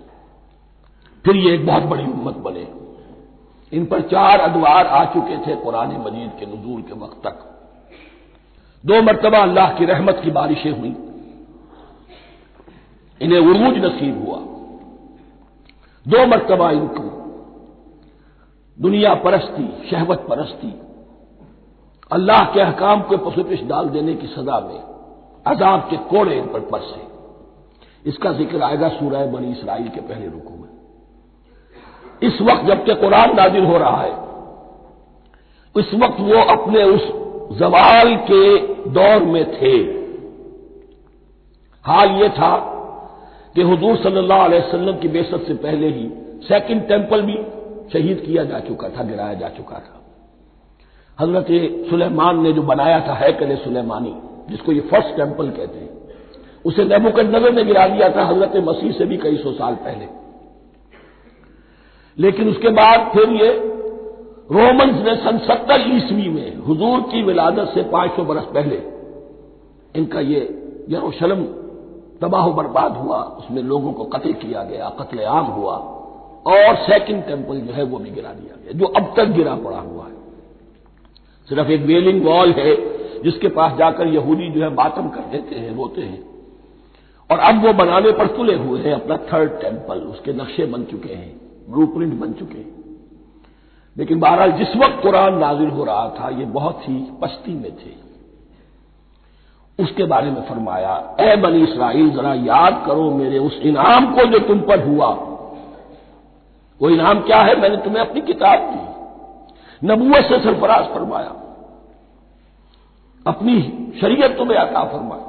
फिर 1.25 1.37
ये 1.37 1.55
एक 1.55 1.67
बहुत 1.67 1.83
बड़ी 1.83 2.05
उम्मत 2.05 2.35
बने। 2.35 2.69
इन 3.73 3.87
पर 3.87 4.01
चार 4.01 4.41
अदवार 4.41 4.87
आ 4.87 5.05
चुके 5.05 5.37
थे 5.37 5.57
कुरान 5.57 5.89
मजीद 5.89 6.33
के 6.41 6.47
नजूल 6.47 6.83
के 6.83 6.93
वक्त 6.93 7.27
तक। 7.27 7.53
दो 8.85 9.03
मरतबा 9.03 9.39
अल्लाह 9.39 9.73
की 9.75 9.85
रहमत 9.85 10.21
की 10.25 10.31
बारिशें 10.31 10.71
हुई। 10.71 10.97
इन्हें 13.21 13.39
उरूज 13.39 13.85
नसीब 13.85 14.27
हुआ। 14.27 14.39
दो 16.07 16.27
मरतबा 16.27 16.71
इनको। 16.71 17.03
दुनिया 18.81 19.15
परस्ती, 19.15 19.89
शहवत 19.91 20.19
परस्ती 20.19 20.86
अल्लाह 22.11 22.45
के 22.45 22.61
अहकाम 22.61 23.01
को 23.03 23.17
पसुपिश 23.21 23.63
डाल 23.65 23.89
देने 23.89 24.15
की 24.15 24.27
सजा 24.29 24.59
में, 24.61 24.81
अजाब 25.47 25.81
के 25.91 25.97
कोड़े 26.11 26.37
इन 26.37 26.47
पर 26.47 26.61
परसे 26.71 27.01
इसका 28.05 28.33
ज़िक्र 28.33 28.63
आएगा 28.63 28.89
सूरह 28.91 29.25
बनी 29.27 29.51
इसराइल 29.53 29.89
के 29.89 30.01
पहले 30.03 30.27
रुकू 30.27 30.55
में। 30.55 30.69
इस 32.23 32.41
वक्त 32.43 32.67
जबकि 32.67 32.95
कुरान 32.95 33.35
नाजिल 33.37 33.65
हो 33.65 33.77
रहा 33.79 34.01
है, 34.03 34.15
इस 35.75 35.95
वक्त 35.95 36.21
वो 36.21 36.43
अपने 36.53 36.85
उस 36.87 37.03
जवाल 37.59 38.15
के 38.31 38.59
दौर 38.93 39.25
में 39.25 39.45
थे। 39.53 39.75
हाल 41.85 42.11
ये 42.21 42.29
था 42.31 42.55
कि 43.57 43.63
हुजूर 43.63 43.97
सल्लल्लाहु 43.97 44.45
अलैहि 44.45 44.63
वसल्लम 44.63 44.97
की 44.99 45.09
बेसत 45.09 45.45
से 45.49 45.55
पहले 45.57 45.89
ही 45.89 46.09
सेकंड 46.45 46.89
टेंपल 46.89 47.23
भी 47.23 47.37
शहीद 47.93 48.23
किया 48.27 48.45
जा 48.45 48.61
चुका 48.61 48.89
था, 48.89 49.03
गिराया 49.03 49.35
जा 49.35 49.49
चुका 49.51 49.77
था। 49.77 49.96
हज़रत 51.19 51.47
सुलेमान 51.91 52.43
ने 52.43 52.53
जो 52.53 52.63
बनाया 52.63 53.01
था 53.01 53.15
हैकल 53.15 53.55
सुलेमानी, 53.57 54.15
जिसको 54.51 54.73
ये 54.73 54.81
फ़र्स्ट 54.81 55.17
टेंपल 55.17 55.51
कहते 55.51 55.79
हैं, 55.79 55.91
उसे 56.65 56.85
नबुकनजर 56.87 57.53
ने 57.53 57.65
गिरा 57.65 57.87
दिया 57.89 58.09
था 58.11 58.25
हज़रत 58.25 58.57
मसीह 58.65 58.93
से 58.93 59.05
भी 59.05 59.17
कई 59.17 59.37
सौ 59.37 59.53
साल 59.53 59.75
पहले। 59.75 60.09
लेकिन 62.19 62.49
उसके 62.49 62.69
बाद 62.69 63.11
फिर 63.15 63.31
ये 63.33 63.49
रोमन्स 64.53 65.01
ने 65.05 65.15
सन 65.17 65.39
सत्तर 65.39 65.85
ईस्वी 65.91 66.29
में 66.29 66.57
हुजूर 66.57 67.01
की 67.03 67.23
विलादत 67.23 67.71
से 67.75 67.83
पाँच 67.83 68.11
सौ 68.11 68.25
बरस 68.25 68.45
पहले 68.55 68.77
इनका 69.95 70.21
ये 70.21 70.41
यरूशलम 70.91 71.43
तबाह 72.21 72.49
बर्बाद 72.49 72.97
हुआ, 72.97 73.17
उसमें 73.17 73.63
लोगों 73.63 73.93
को 73.93 74.05
कत्ल 74.05 74.33
किया 74.35 74.63
गया 74.63 74.89
कत्ल 75.01 75.25
आम 75.31 75.47
हुआ, 75.47 75.75
और 76.47 76.77
सेकंड 76.83 77.25
टेंपल 77.25 77.61
जो 77.61 77.73
है 77.73 77.83
वो 77.83 77.99
भी 77.99 78.11
गिरा 78.11 78.33
दिया 78.33 78.57
गया, 78.57 78.73
जो 78.73 78.87
अब 78.87 79.13
तक 79.17 79.33
गिरा 79.33 79.55
पड़ा 79.57 79.79
हुआ 79.79 80.05
है। 80.05 80.15
सिर्फ़ 81.49 81.69
एक 81.69 81.81
वेलिंग 81.81 82.25
वॉल 82.25 82.53
है, 82.53 82.97
जिसके 83.23 83.49
पास 83.49 83.79
जाकर 83.79 84.07
यहूदी 84.07 84.49
जो 84.49 84.63
है 84.63 84.75
मातम 84.75 85.09
कर 85.09 85.21
देते 85.21 85.55
हैं, 85.55 85.77
रोते 85.77 86.01
हैं। 86.01 86.25
और 87.31 87.39
अब 87.39 87.67
वो 87.67 87.73
बनाने 87.73 88.13
पर 88.13 88.27
तुले 88.27 88.55
हुए 88.55 88.81
हैं, 88.81 88.93
अपना 88.93 89.17
थर्ड 89.17 89.51
टेंपल 89.51 89.99
उसके 89.99 90.33
नक्शे 90.33 90.67
बन 90.67 90.85
चुके 90.85 91.15
हैं 91.15 91.41
ब्लू 91.71 91.87
प्रिंट 91.87 92.15
बन 92.15 92.33
चुके 92.33 92.59
हैं। 92.59 92.77
लेकिन 93.97 94.21
बहरहाल, 94.21 94.53
जिस 94.53 94.77
वक्त 94.77 95.03
कुरान 95.03 95.39
नाजिल 95.39 95.69
हो 95.69 95.85
रहा 95.85 96.09
था, 96.09 96.29
ये 96.29 96.45
बहुत 96.45 96.81
ही 96.85 97.07
पश्ती 97.23 97.55
में 97.55 97.77
थे। 97.77 98.07
उसके 99.83 100.05
बारे 100.05 100.31
में 100.31 100.43
फरमाया, 100.43 101.17
ए 101.21 101.37
बनी 101.37 101.63
इसराइल, 101.63 102.11
जरा 102.11 102.35
याद 102.35 102.83
करो 102.87 103.11
मेरे 103.11 103.39
उस 103.39 103.61
इनाम 103.63 104.15
को 104.15 104.25
जो 104.25 104.39
तुम 104.39 104.61
पर 104.61 104.87
हुआ। 104.87 105.09
वो 106.83 106.91
इनाम 106.91 107.21
क्या 107.21 107.39
है? 107.39 107.61
मैंने 107.61 107.77
तुम्हें 107.77 108.01
अपनी 108.01 108.21
किताब 108.21 108.59
दी। 108.59 108.96
नबूत 109.87 110.25
से 110.25 110.39
सरफराज 110.41 110.85
फरमाया। 110.85 111.35
अपनी 113.27 113.61
शरीयत 114.01 114.37
तुम्हें 114.39 114.59
अता 114.59 114.85
फरमाई 114.85 115.25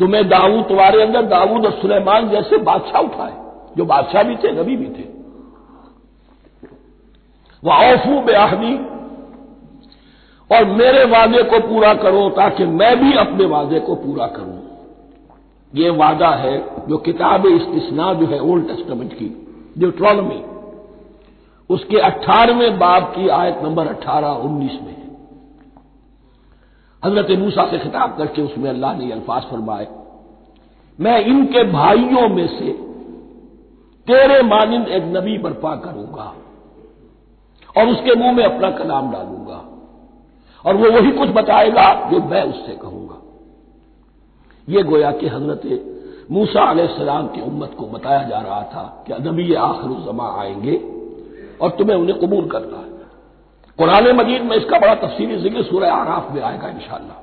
तुम्हें 0.00 0.28
दाऊद, 0.28 0.64
तुम्हारे 0.64 1.02
अंदर 1.02 1.22
दाऊद 1.22 1.66
और 1.66 1.72
सुलेमान 1.72 2.28
जैसे 2.30 2.58
बादशाह 2.58 3.02
उठाए, 3.02 3.32
जो 3.76 3.84
बादशाह 3.84 4.22
भी 4.22 4.36
थे, 4.36 4.52
नबी 4.52 4.76
भी 4.76 4.86
थे। 4.88 5.04
वह 7.62 7.74
औफू 7.74 8.20
बेआहदी 8.20 8.74
और 10.50 10.64
मेरे 10.72 11.04
वादे 11.04 11.42
को 11.42 11.58
पूरा 11.68 11.92
करो 11.94 12.28
ताकि 12.30 12.64
मैं 12.72 12.96
भी 13.00 13.12
अपने 13.16 13.44
वादे 13.44 13.80
को 13.80 13.94
पूरा 13.94 14.26
करूँ। 14.26 14.60
ये 15.72 15.90
वादा 15.90 16.30
है 16.36 16.56
जो 16.88 16.96
किताब 16.98 17.46
इस्तिसना 17.46 18.12
जो 18.14 18.26
है 18.26 18.40
ओल्ड 18.42 18.66
टेस्टमेंट 18.68 19.12
की 19.12 19.28
जो 19.78 19.80
ड्यूट्रॉनमी 19.80 20.42
उसके 21.72 21.98
अट्ठारहवें 22.00 22.78
बाब 22.78 23.12
की 23.14 23.28
आयत 23.30 23.60
नंबर 23.62 23.86
अट्ठारह 23.86 24.44
उन्नीस 24.46 24.78
में 24.82 24.96
हज़रत 27.02 27.30
मूसा 27.38 27.66
से 27.70 27.78
खिताब 27.78 28.16
करके 28.16 28.42
उसमें 28.42 28.68
अल्लाह 28.70 28.96
ने 28.96 29.10
अल्फाज 29.12 29.42
फरमाए, 29.42 29.86
मैं 30.98 31.18
इनके 31.24 31.62
भाइयों 31.72 32.28
में 32.28 32.46
से 32.48 32.72
तेरे 34.08 34.42
मानिंद 34.42 34.88
एक 34.88 35.04
नबी 35.16 35.36
बर्पा 35.38 35.74
करूँगा 35.76 36.32
और 37.74 37.88
उसके 37.88 38.14
मुँह 38.14 38.32
में 38.32 38.44
अपना 38.44 38.70
कलाम 38.70 39.10
डालूँगा 39.12 39.60
और 40.64 40.76
वो 40.76 40.90
वही 40.90 41.12
कुछ 41.12 41.28
बताएगा 41.32 41.84
जो 42.10 42.20
मैं 42.20 42.42
उससे 42.42 42.76
कहूँगा। 42.76 43.18
ये 44.68 44.82
गोया 44.82 45.10
कि 45.12 45.28
हज़रत 45.28 45.62
मूसा 46.30 46.72
सलाम 46.88 47.26
की 47.26 47.40
उम्मत 47.40 47.74
को 47.78 47.86
बताया 47.88 48.22
जा 48.22 48.40
रहा 48.40 48.62
था 48.64 48.82
कि 49.06 49.22
नबी 49.28 49.54
आखिर 49.54 49.90
जमा 50.04 50.28
आएँगे। 50.40 50.76
और 51.60 51.70
तुम्हें 51.70 51.96
उन्हें 51.96 52.18
कबूल 52.20 52.48
करना 52.48 52.76
है। 52.76 52.90
कुरान 53.78 54.10
मजीद 54.16 54.42
में 54.42 54.56
इसका 54.56 54.78
बड़ा 54.78 54.94
तफसीली 54.96 55.36
ज़िक्र 55.38 55.62
सूर्य 55.62 55.88
आराफ 55.88 56.30
में 56.32 56.42
आएगा 56.42 56.68
इंशाला 56.68 57.20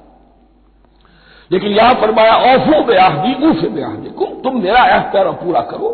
लेकिन 1.52 1.72
यहाँ 1.72 1.94
फरमाया, 1.94 2.34
औफो 2.34 2.84
बेआहदी 2.84 3.34
ऊफ 3.48 3.64
बेआहदी 3.72 4.10
कुम, 4.10 4.34
तुम 4.42 4.62
मेरा 4.62 4.82
अहतर 4.86 5.32
पूरा 5.36 5.62
करो। 5.62 5.90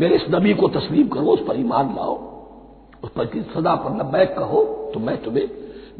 मेरे 0.00 0.14
इस 0.14 0.24
नबी 0.30 0.54
को 0.54 0.68
तस्लीम 0.68 1.08
करो, 1.08 1.26
उस 1.26 1.40
पर 1.40 1.60
ईमान 1.60 1.94
लाओ। 1.96 2.14
उस 3.04 3.10
पर 3.10 3.26
की 3.26 3.40
सदा 3.54 3.74
पर 3.74 3.96
लबैक 3.96 4.34
कहो 4.38 4.62
तो 4.94 5.00
मैं 5.00 5.16
तुम्हें 5.22 5.48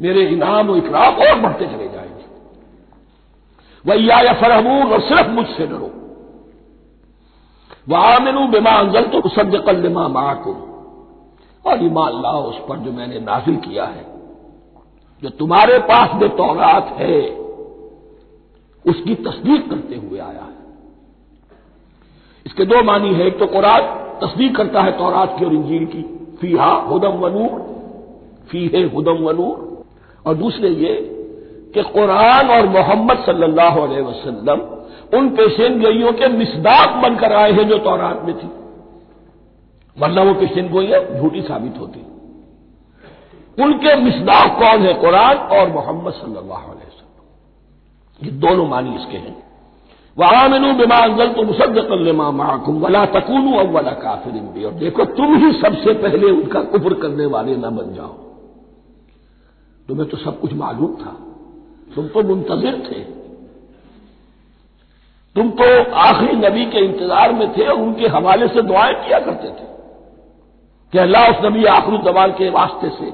मेरे 0.01 0.21
इनाम 0.25 0.69
और 0.69 0.77
इकराम 0.77 1.15
और 1.15 1.39
बढ़ते 1.39 1.65
चले 1.65 1.87
जाएँगे। 1.89 2.25
वैया 3.85 4.19
या 4.19 4.33
फरहमून, 4.33 4.91
और 4.93 5.01
सिर्फ़ 5.01 5.29
मुझसे 5.29 5.67
डरो। 5.67 5.91
वह 7.89 7.99
आमिनू 7.99 8.47
बेमा 8.47 8.71
अंजल 8.71 9.03
तो 9.03 9.29
सद 9.29 9.63
कल 9.65 9.89
माँ 9.89 10.35
को 10.37 10.53
और 11.65 11.83
ईमान 11.83 12.21
लाओ, 12.21 12.41
उस 12.43 12.57
पर 12.69 12.77
जो 12.77 12.91
मैंने 12.91 13.19
नाजिल 13.19 13.55
किया 13.55 13.85
है, 13.85 14.05
जो 15.23 15.29
तुम्हारे 15.29 15.79
पास 15.79 16.19
जो 16.19 16.27
तौरात 16.27 16.95
है, 16.97 17.21
उसकी 18.85 19.15
तस्दीक 19.15 19.69
करते 19.69 19.95
हुए 19.95 20.19
आया 20.19 20.41
है। 20.41 20.53
इसके 22.45 22.65
दो 22.65 22.83
मानी 22.83 23.13
है, 23.13 23.27
एक 23.27 23.39
तो 23.39 23.45
कुरान 23.47 23.81
तस्दीक 24.21 24.55
करता 24.55 24.81
है 24.81 24.91
तौरात 24.97 25.35
की 25.39 25.45
और 25.45 25.53
इंजील 25.53 25.85
की, 25.85 26.01
फीहा 26.41 26.71
हुदम 26.83 27.17
वनूर 27.19 27.63
फ़ी 28.51 28.67
है 28.75 28.83
हुदम 28.93 29.23
वनूर 29.23 29.83
और 30.25 30.35
दूसरे 30.35 30.69
ये 30.69 30.93
कि 31.75 31.83
कुरान 31.83 32.49
और 32.49 32.67
मोहम्मद 32.69 33.23
सल्लल्लाहु 33.25 33.81
अलैहि 33.81 34.01
वसल्लम 34.01 34.59
उन 35.17 35.29
पेशेन 35.29 35.81
गोइयों 35.81 36.11
के 36.11 36.27
मिसदाक 36.27 36.95
बनकर 37.03 37.33
आए 37.33 37.51
हैं 37.51 37.67
जो 37.69 37.77
तौरात 37.77 38.21
में 38.25 38.33
थी। 38.37 38.47
वरना 39.97 40.23
वो 40.23 40.33
पेशेन 40.33 40.69
गोइयाँ 40.69 41.01
झूठी 41.19 41.41
साबित 41.41 41.77
होती। 41.79 41.99
उनके 43.63 43.95
मिसदाक 43.95 44.59
कौन 44.59 44.81
है? 44.81 44.93
कुरान 44.93 45.37
और 45.37 45.69
मोहम्मद 45.69 46.13
सल्लल्लाहु 46.13 46.71
अलैहि 46.71 46.87
वसल्लम। 46.87 48.25
ये 48.25 48.31
दोनों 48.31 48.67
मानी 48.67 48.95
इसके 48.95 49.17
हैं। 49.17 49.35
वामिनु 50.17 50.73
बिमाजल 50.73 51.33
तो 51.33 51.43
मुसद्दमा 51.43 52.31
माकुम, 52.31 52.79
वला 52.79 53.05
तकून 53.05 53.53
अव्वला 53.53 53.91
काफिर 53.91 54.33
भी 54.33 54.63
और 54.63 54.73
देखो, 54.73 55.05
तुम 55.05 55.35
ही 55.35 55.51
सबसे 55.53 55.93
पहले 55.93 56.31
उनका 56.31 56.61
कुफर 56.61 56.93
करने 56.93 57.25
वाले 57.25 57.55
न 57.55 57.75
बन 57.75 57.93
जाओ। 57.93 58.13
तुम्हें 59.87 60.09
तो 60.09 60.17
सब 60.17 60.39
कुछ 60.39 60.53
मालूम 60.53 60.95
था। 60.95 61.11
तुम 61.95 62.07
तो 62.07 62.23
मुंतजिर 62.23 62.73
थे। 62.91 62.99
तुम 65.35 65.49
तो 65.51 65.93
आखिरी 65.93 66.35
नबी 66.37 66.65
के 66.65 66.79
इंतज़ार 66.79 67.33
में 67.33 67.57
थे 67.57 67.67
और 67.67 67.81
उनके 67.81 68.07
हवाले 68.07 68.47
से 68.47 68.61
दुआएँ 68.61 68.93
किया 68.95 69.19
करते 69.19 69.47
थे। 69.47 69.65
कि 70.95 70.99
अल्लाह 70.99 71.31
उस 71.31 71.45
नबी 71.45 71.65
आखिरी 71.65 71.97
जबान 71.97 72.31
के 72.31 72.49
वास्ते 72.49 72.89
से 72.89 73.13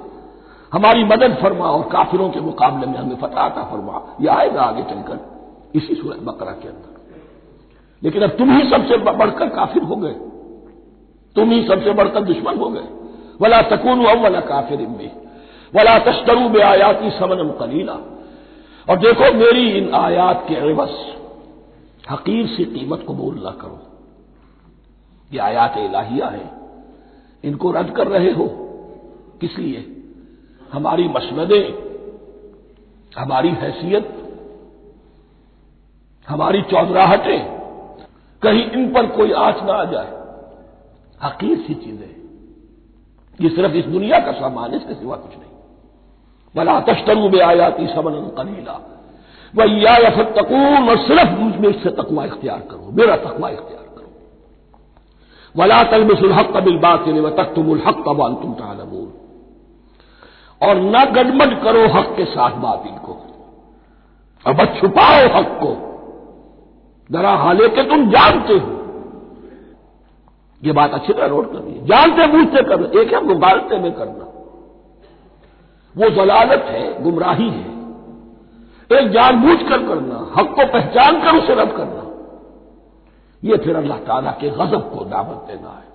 हमारी 0.73 1.03
मदद 1.03 1.37
फरमा 1.41 1.65
और 1.65 1.89
काफिरों 1.91 2.29
के 2.29 2.39
मुकाबले 2.39 2.87
में 2.87 2.99
हमें 2.99 3.15
फतह 3.15 3.41
आता 3.41 3.63
फरमा। 3.63 4.17
यह 4.21 4.33
आएगा 4.33 4.61
आगे 4.61 4.83
चलकर, 4.83 5.19
इसी 5.75 5.95
सूरत 5.95 6.17
बकरा 6.17 6.51
के 6.51 6.67
अंदर। 6.67 7.01
लेकिन 8.03 8.21
अब 8.21 8.29
तुम 8.29 8.51
ही 8.51 8.69
सबसे 8.69 8.97
बढ़कर 8.97 9.49
काफिर 9.49 9.83
हो 9.83 9.95
गए। 9.95 10.13
तुम 11.35 11.49
ही 11.49 11.67
सबसे 11.67 11.93
बढ़कर 11.93 12.21
दुश्मन 12.21 12.57
हो 12.57 12.69
गए। 12.69 12.87
वला 13.41 13.61
तकून 13.61 14.05
अव्वला 14.05 14.39
काफिर 14.39 14.81
इम्बी 14.81 15.11
वला 15.75 15.99
तश्तरू 15.99 16.49
बे 16.49 16.61
आयाती 16.61 17.09
समनम 17.09 17.51
कलीला। 17.51 17.93
और 18.89 18.97
देखो 18.97 19.33
मेरी 19.33 19.69
इन 19.69 19.93
आयात 19.93 20.45
के 20.47 20.53
एवस 20.53 21.15
हकीर 22.09 22.47
सी 22.47 22.65
कीमत 22.65 23.03
को 23.07 23.13
बोल 23.13 23.35
ना 23.35 23.51
करो। 23.51 23.79
ये 25.33 25.39
आयात 25.39 25.77
इलाहिया 25.77 26.27
है। 26.27 26.60
इनको 27.43 27.71
रद्द 27.71 27.91
कर 27.91 28.07
रहे 28.07 28.31
हो। 28.31 28.47
किस 29.41 29.57
लिए? 29.57 29.85
हमारी 30.73 31.07
मसनदें, 31.07 31.63
हमारी 33.17 33.49
हैसियत, 33.49 34.09
हमारी 36.27 36.61
चौधराहटें, 36.61 37.39
कहीं 38.41 38.71
इन 38.71 38.91
पर 38.93 39.07
कोई 39.07 39.31
आँच 39.31 39.63
ना 39.63 39.73
आ 39.73 39.85
जाए। 39.85 40.11
हकीर 41.23 41.57
सी 41.57 41.73
चीज़ें 41.73 42.09
ये 43.41 43.49
सिर्फ़ 43.49 43.73
इस 43.73 43.85
दुनिया 43.85 44.19
का 44.19 44.31
सामान 44.31 44.73
इसके 44.73 44.93
सिवा 44.93 45.15
कुछ 45.15 45.31
नहीं। 45.31 45.49
बला 46.55 46.79
तश्तरू 46.79 47.29
में 47.29 47.41
आयाती 47.41 47.87
समन 47.87 48.33
कलीला। 48.37 48.73
वह 49.55 49.65
या 49.81 50.23
तकून 50.23 50.89
और 50.89 50.97
सिर्फ़ 50.97 51.31
मुझमें 51.31 51.69
इससे 51.69 51.89
तकवा 51.89 52.25
इख्तियार 52.25 52.59
करो, 52.59 52.91
मेरा 52.91 53.15
तकवा 53.17 53.49
इख्तियार 53.49 53.80
वला 55.57 55.83
तलबिसुल 55.83 56.31
हक 56.31 56.57
कबिल 56.57 56.77
बात 56.77 57.07
व 57.07 57.29
तक 57.29 57.43
तुमुल 57.43 57.81
हक 57.87 58.03
कबाल 58.07 58.33
तुम 58.33 58.53
तालमून 58.53 59.13
और 60.69 60.75
न 60.75 61.05
गडमड 61.05 61.63
करो 61.63 61.87
हक 61.87 62.15
के 62.17 62.25
साथ 62.25 62.51
बातिल 62.51 62.91
को। 62.91 63.25
और 64.47 64.53
बस 64.53 64.81
छुपाओ 64.81 65.39
हक 65.39 65.59
को। 65.63 65.87
जरा 67.11 67.31
हाले 67.31 67.69
के 67.69 67.83
तुम 67.83 68.09
जानते 68.09 68.53
हो। 68.53 68.77
ये 70.63 70.71
बात 70.71 70.91
अच्छी 70.91 71.13
तरह 71.13 71.27
नोट 71.27 71.53
करनी 71.53 71.71
है। 71.71 71.85
जानते 71.85 72.27
बूझते 72.27 72.63
करना। 72.63 73.01
एक 73.01 73.13
है 73.13 73.23
मुबालते 73.23 73.77
में 73.77 73.91
करना। 73.91 74.27
वो 75.97 76.09
जलालत 76.09 76.65
है, 76.67 77.03
गुमराही 77.03 77.49
है। 77.49 77.71
एक 78.99 79.09
जानबूझ 79.09 79.57
कर 79.57 79.87
करना, 79.87 80.31
हक 80.37 80.47
को 80.47 80.65
पहचान 80.73 81.21
कर 81.21 81.43
उसे 81.43 81.55
रद्द 81.55 81.71
करना। 81.71 82.10
यह 83.43 83.57
फिर 83.57 83.75
अल्लाह 83.75 83.97
ताला 83.97 84.31
के 84.31 84.49
गजब 84.49 84.97
को 84.97 85.05
दावत 85.05 85.45
देना 85.47 85.69
है। 85.69 85.89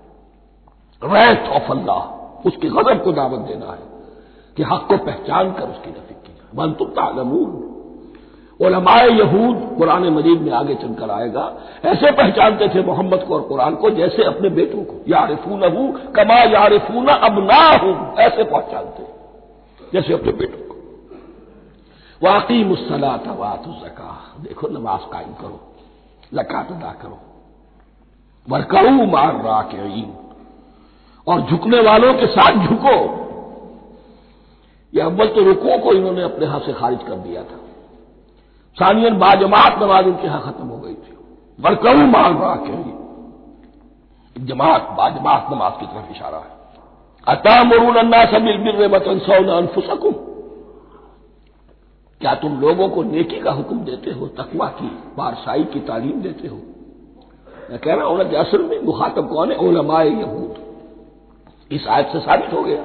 रैत 1.03 1.49
ऑफ़ 1.51 1.71
अल्लाह 1.73 2.03
उसके 2.47 2.69
गजब 2.69 3.05
को 3.05 3.13
दावत 3.13 3.41
देना 3.41 3.67
है 3.67 3.79
कि 4.57 4.63
हक 4.63 4.87
को 4.89 4.97
पहचान 4.97 5.53
कर 5.53 5.63
उसकी 5.63 5.91
नफी 5.91 6.15
की 6.15 6.33
जाए। 6.33 6.51
मन 6.59 6.73
तुम 6.73 6.89
तालमून। 6.89 7.73
ओलमाए 8.61 9.09
यहूद 9.09 9.75
कुरान 9.79 10.09
मजीद 10.09 10.41
में 10.41 10.53
आगे 10.53 10.75
चलकर 10.75 11.11
आएगा, 11.11 11.59
ऐसे 11.85 12.11
पहचानते 12.11 12.69
थे 12.69 12.83
मोहम्मद 12.83 13.25
को 13.29 13.35
और 13.35 13.41
कुरान 13.41 13.75
को 13.75 13.91
जैसे 13.91 14.25
अपने 14.25 14.49
बेटों 14.49 14.85
को। 14.85 14.95
यारिफून 15.09 15.65
हूँ 15.65 16.13
कमा 16.13 16.39
यारिफून 16.53 17.07
अब 17.07 17.39
ना 17.39 17.61
हूँ 17.77 18.17
ऐसे 18.17 18.45
पहचानते। 18.45 19.07
जैसे 19.93 20.15
अपने 20.15 20.33
बेटों 20.33 20.59
को। 20.59 20.75
वाकई 22.23 22.65
मुसला 22.65 23.17
तवात 23.17 23.65
जका 23.67 24.35
देखो 24.41 24.69
नमाज़ 24.69 25.11
कायम 25.13 25.33
करो 25.35 25.61
लकात 26.35 26.73
अदा 26.73 26.93
करो। 27.03 27.19
वरकऊ 28.49 29.07
मार 29.07 29.45
रा 29.45 29.69
के 29.75 30.03
और 31.33 31.41
झुकने 31.41 31.81
वालों 31.81 32.15
के 32.15 32.27
साथ 32.27 32.67
झुको। 32.67 33.27
यह 34.95 35.05
अव्वल 35.05 35.27
तो 35.27 35.45
रुको 35.45 35.79
को 35.79 35.93
इन्होंने 35.93 36.23
अपने 36.23 36.47
हाथ 36.47 36.61
से 36.61 36.73
खारिज 36.73 37.03
कर 37.03 37.15
दिया 37.15 37.43
था। 37.43 37.57
सानियन 38.77 39.19
बाजमात 39.19 39.83
नमाज़ 39.83 40.07
उनके 40.07 40.27
यहाँ 40.27 40.43
खत्म 40.43 40.67
हो 40.67 40.79
गई 40.79 40.95
थी। 40.95 41.19
बरकऊ 41.61 42.07
मार 42.07 42.33
रहा 42.33 42.57
के 42.57 42.97
जमात, 44.47 44.83
बाजमात 44.83 45.47
नमाज़ 45.53 45.73
की 45.81 45.87
तरफ़ 45.87 46.13
इशारा 46.13 46.39
है। 46.39 46.57
अता 47.29 47.65
मरून 47.65 47.97
अन्ना 47.97 48.25
सबिल 48.25 48.59
बिर 48.59 48.95
मतन 48.95 49.19
सौन 49.19 49.49
अनफुसकुम। 49.49 50.13
क्या 52.21 52.35
तुम 52.35 52.61
लोगों 52.61 52.89
को 52.89 53.03
नेकी 53.03 53.41
का 53.41 53.53
हुक्म 53.53 53.79
देते 53.79 54.11
हो, 54.11 54.27
तकवा 54.27 54.67
की, 54.67 54.87
बारसाई 55.17 55.65
की 55.65 55.81
तालीम 55.81 56.21
देते 56.21 56.49
हो? 56.49 56.61
मैं 57.71 57.79
कह 57.79 57.95
रहा 57.95 58.07
हूँ 58.07 58.21
असल 58.21 58.63
में 58.63 58.83
मुखातब 58.83 59.29
कौन 59.29 59.53
है? 59.53 59.59
ओलमाए 59.59 60.09
यहूद. 60.09 60.55
इस 61.73 61.87
आयत 61.87 62.07
से 62.07 62.21
साबित 62.21 62.53
हो 62.53 62.63
गया। 62.63 62.85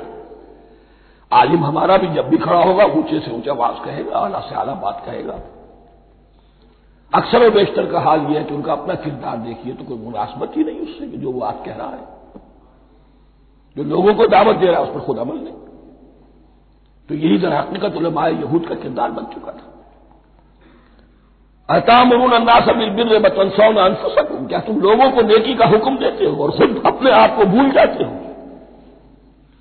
आलिम 1.32 1.64
हमारा 1.64 1.98
भी 1.98 2.08
जब 2.08 2.30
भी 2.30 2.38
खड़ा 2.38 2.64
होगा, 2.64 2.86
ऊँचे 2.86 3.20
से 3.20 3.32
ऊँचा 3.32 3.52
आवाज़ 3.52 3.86
कहेगा, 3.86 4.18
आला 4.18 4.40
से 4.40 4.56
आला 4.56 4.74
बात 4.74 5.04
कहेगा। 5.06 5.40
अक्सर 7.14 7.50
बेशतर 7.50 7.92
का 7.92 8.00
हाल 8.00 8.20
यह 8.20 8.40
है 8.40 8.44
कि 8.44 8.54
उनका 8.54 8.72
अपना 8.72 8.96
किरदार 8.96 9.38
देखिए 9.38 9.74
तो 9.74 9.84
कोई 9.84 9.98
मुनासबत 9.98 10.58
ही 10.58 10.64
नहीं 10.64 10.80
उससे 10.80 11.08
जो 11.08 11.32
वो 11.32 11.40
बात 11.40 11.64
कह 11.66 11.76
रहा 11.76 11.90
है। 11.90 12.08
जो 13.78 13.84
लोगों 13.84 14.14
को 14.14 14.28
दावत 14.28 14.56
दे 14.56 14.68
रहा 14.68 14.82
है, 14.82 14.88
उस 14.88 14.94
पर 14.94 15.00
खुद 15.00 15.18
अमल 15.18 15.36
नहीं। 15.36 15.54
तो 17.10 17.16
यही 17.16 17.38
दर 17.38 17.54
हकीकत 17.54 17.96
उलमाए 17.96 18.34
यहूद 18.34 18.68
का 18.68 18.76
किरदार 18.76 19.12
बन 19.12 19.26
चुका 19.26 19.52
था। 19.52 19.71
अतामरून 21.72 22.32
अंदाज 22.32 22.70
बिर 22.70 23.20
बतनसौन 23.20 23.76
अनफुसकुम 23.76 24.48
क्या 24.48 24.60
तुम 24.60 24.80
लोगों 24.82 25.12
को 25.12 25.22
नेकी 25.22 25.54
का 25.56 25.66
हुक्म 25.66 25.98
देते 25.98 26.26
हो 26.26 26.44
और 26.44 26.52
खुद 26.52 26.82
अपने 26.86 27.12
आप 27.12 27.36
को 27.38 27.46
भूल 27.46 27.70
जाते 27.72 28.04
हो? 28.04 28.12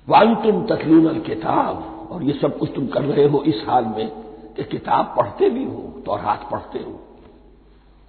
वन 0.07 0.35
तुम 0.35 0.65
तकलीन 0.65 1.19
किताब। 1.21 1.87
और 2.11 2.23
ये 2.23 2.33
सब 2.33 2.57
कुछ 2.57 2.69
तुम 2.75 2.87
कर 2.87 3.01
रहे 3.01 3.25
हो 3.25 3.43
इस 3.43 3.63
हाल 3.67 3.85
में 3.85 4.09
कि 4.57 4.63
किताब 4.63 5.13
पढ़ते 5.17 5.49
भी 5.49 5.63
हो 5.65 6.01
तो 6.05 6.15
हाथ 6.15 6.49
पढ़ते 6.51 6.79
हो। 6.79 6.99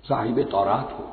साहिब 0.09 0.43
तौरात 0.43 0.97
हो। 0.99 1.05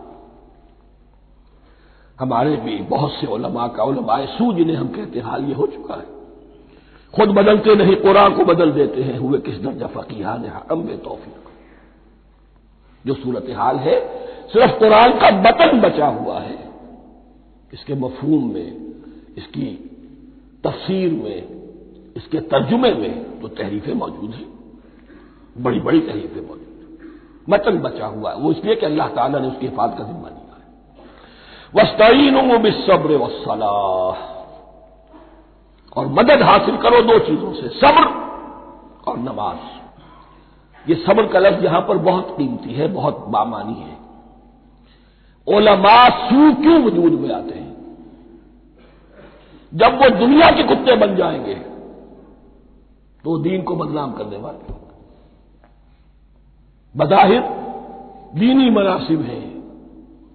हमारे 2.20 2.56
भी 2.56 2.78
बहुत 2.78 3.12
से 3.12 3.28
ओलमा 3.28 3.68
का 3.68 3.84
ओलमाए 3.84 4.26
सू 4.28 4.54
जिन्हें 4.54 4.78
हम 4.78 4.88
कहते 4.88 5.20
हाल 5.20 5.46
ये 5.46 5.54
हो 5.54 5.68
चुका 5.68 5.94
है। 5.94 6.08
खुद 7.14 7.30
बदलते 7.30 7.76
नहीं, 7.76 7.96
कुरान 7.96 8.34
को 8.34 8.46
बदल 8.46 8.72
देते 8.72 9.02
हैं। 9.02 9.18
हुए 9.20 9.40
किस 9.40 9.62
दर्जा 9.62 9.88
फकीहान 9.88 10.46
हरम 10.46 10.82
बे 10.82 10.98
तोफीक। 10.98 11.49
जो 13.06 13.14
सूरत 13.14 13.46
हाल 13.50 13.78
है, 13.78 14.00
सिर्फ़ 14.48 14.80
कुरान 14.80 15.14
का 15.14 15.30
बतन 15.42 15.80
बचा 15.82 16.08
हुआ 16.08 16.40
है। 16.40 16.58
इसके 17.74 17.94
मफहूम 17.94 18.54
में, 18.54 18.78
इसकी 19.38 19.66
तफसीर 20.64 21.12
में, 21.14 21.60
इसके 22.18 22.40
तर्जुमे 22.40 22.94
में 22.94 23.40
तो 23.42 23.48
तहरीफें 23.48 23.94
मौजूद 23.94 24.32
हैं। 24.32 24.48
बड़ी 25.58 25.80
बड़ी 25.80 26.00
तहरीफें 26.00 26.42
मौजूद 26.42 26.66
मतन 27.50 27.78
बचा 27.78 28.06
हुआ 28.06 28.32
है। 28.32 28.38
वो 28.38 28.52
इसलिए 28.52 28.76
कि 28.76 28.86
अल्लाह 28.86 29.08
ताला 29.08 29.40
ने 29.40 29.48
उसकी 29.48 29.68
हिफाजत 29.68 29.98
का 29.98 30.04
जिम्मा 30.04 30.30
लिया 30.30 30.56
है। 30.56 30.66
वस्तीन 31.76 32.58
बिसब्र 32.58 33.18
वसलाह 33.18 34.28
और 35.98 36.08
मदद 36.08 36.42
हासिल 36.44 36.78
करो 36.78 37.02
दो 37.02 37.20
चीज़ों 37.20 37.54
से, 37.54 37.70
सब्र 37.70 38.04
और 39.08 39.18
नमाज़। 39.20 39.79
ये 40.88 40.96
सब्र 40.96 41.28
का 41.28 41.40
लफ्ज 41.40 41.64
यहाँ 41.66 41.82
पर 41.82 41.98
बहुत 41.98 42.36
कीमती 42.38 42.74
है, 42.74 42.88
बहुत 42.88 43.26
बामानी 43.28 43.74
है। 43.74 43.98
ओलमा 45.48 45.98
सू 46.10 46.54
क्यों 46.62 46.84
वजूद 46.84 47.20
में 47.22 47.34
आते 47.36 47.60
हैं? 47.60 47.70
जब 49.74 49.96
वो 49.96 50.10
दुनिया 50.10 50.52
के 50.52 50.64
कुत्ते 50.64 50.96
बन 50.96 51.16
जाएँगे 51.16 51.56
तो 53.24 53.38
दीन 53.38 53.62
को 53.62 53.76
बदनाम 53.76 54.12
करने 54.12 54.38
वाले 54.38 54.74
बदाहिर 56.96 57.42
दीनी 58.36 58.70
मनासिब 58.70 59.22
है, 59.22 59.42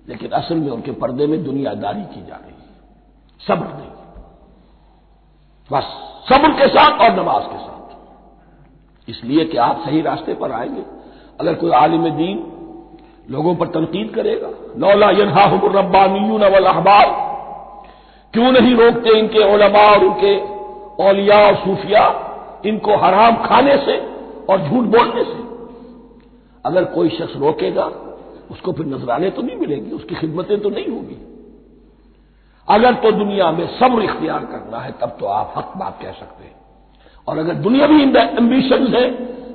लेकिन 0.09 0.31
असल 0.31 0.55
में 0.55 0.71
उनके 0.71 0.93
पर्दे 0.93 1.27
में 1.27 1.45
दुनियादारी 1.45 2.03
की 2.05 2.27
जा 2.27 2.37
रही 2.37 2.51
है। 2.51 2.75
सब्र 3.41 3.67
नहीं। 3.77 3.91
बस 5.71 5.85
सब्र 6.29 6.51
के 6.53 6.69
साथ 6.69 7.01
और 7.01 7.13
नमाज़ 7.13 7.45
के 7.45 7.59
साथ। 7.59 7.74
इसलिए 9.09 9.45
कि 9.45 9.57
आप 9.57 9.83
सही 9.85 10.03
रास्ते 10.03 10.35
पर 10.35 10.53
आएँगे। 10.53 10.83
अगर 11.41 11.55
कोई 11.55 11.71
आलिम 11.71 12.11
दीन 12.11 12.51
लोगों 13.31 13.55
पर 13.55 13.67
तनकीद 13.67 14.15
करेगा, 14.15 14.49
लौला 14.77 15.11
यहा 15.11 15.43
अहबार, 16.71 17.25
क्यों 18.33 18.53
नहीं 18.53 18.75
रोकते 18.75 19.19
इनके 19.19 19.55
ओलमा 19.55 19.91
और 19.91 20.05
उनके 20.05 20.55
औलिया 21.05 21.47
और 21.47 21.55
सूफिया 21.55 22.21
इनको 22.67 22.97
हराम 22.97 23.37
खाने 23.37 23.77
से 23.77 23.99
और 24.51 24.59
झूठ 24.59 24.85
बोलने 24.85 25.25
से? 25.25 25.45
अगर 26.67 26.85
कोई 26.85 27.09
शख्स 27.09 27.37
रोकेगा, 27.37 27.93
उसको 28.51 28.73
फिर 28.73 28.87
नजराने 28.87 29.31
तो 29.31 29.43
नहीं 29.43 29.57
मिलेंगी, 29.57 29.91
उसकी 29.91 30.15
खिदमतें 30.15 30.61
तो 30.61 30.71
नहीं 30.71 30.87
होगी। 30.87 31.17
अगर 32.69 32.95
तो 32.95 33.13
दुनिया 33.13 33.51
में 33.53 33.79
सब्र 33.79 34.03
इख्तियार 34.03 34.39
करना 34.39 34.79
है, 34.79 34.93
तब 34.93 35.17
तो 35.21 35.27
आप 35.27 35.55
हक 35.57 35.73
बात 35.77 35.99
कह 36.03 36.13
सकते 36.13 36.45
हैं। 36.45 36.64
और 37.29 37.39
अगर 37.39 37.55
दुनिया 37.55 37.87
भी 37.87 38.03
एम्बिशन 38.03 38.87
है 38.95 39.11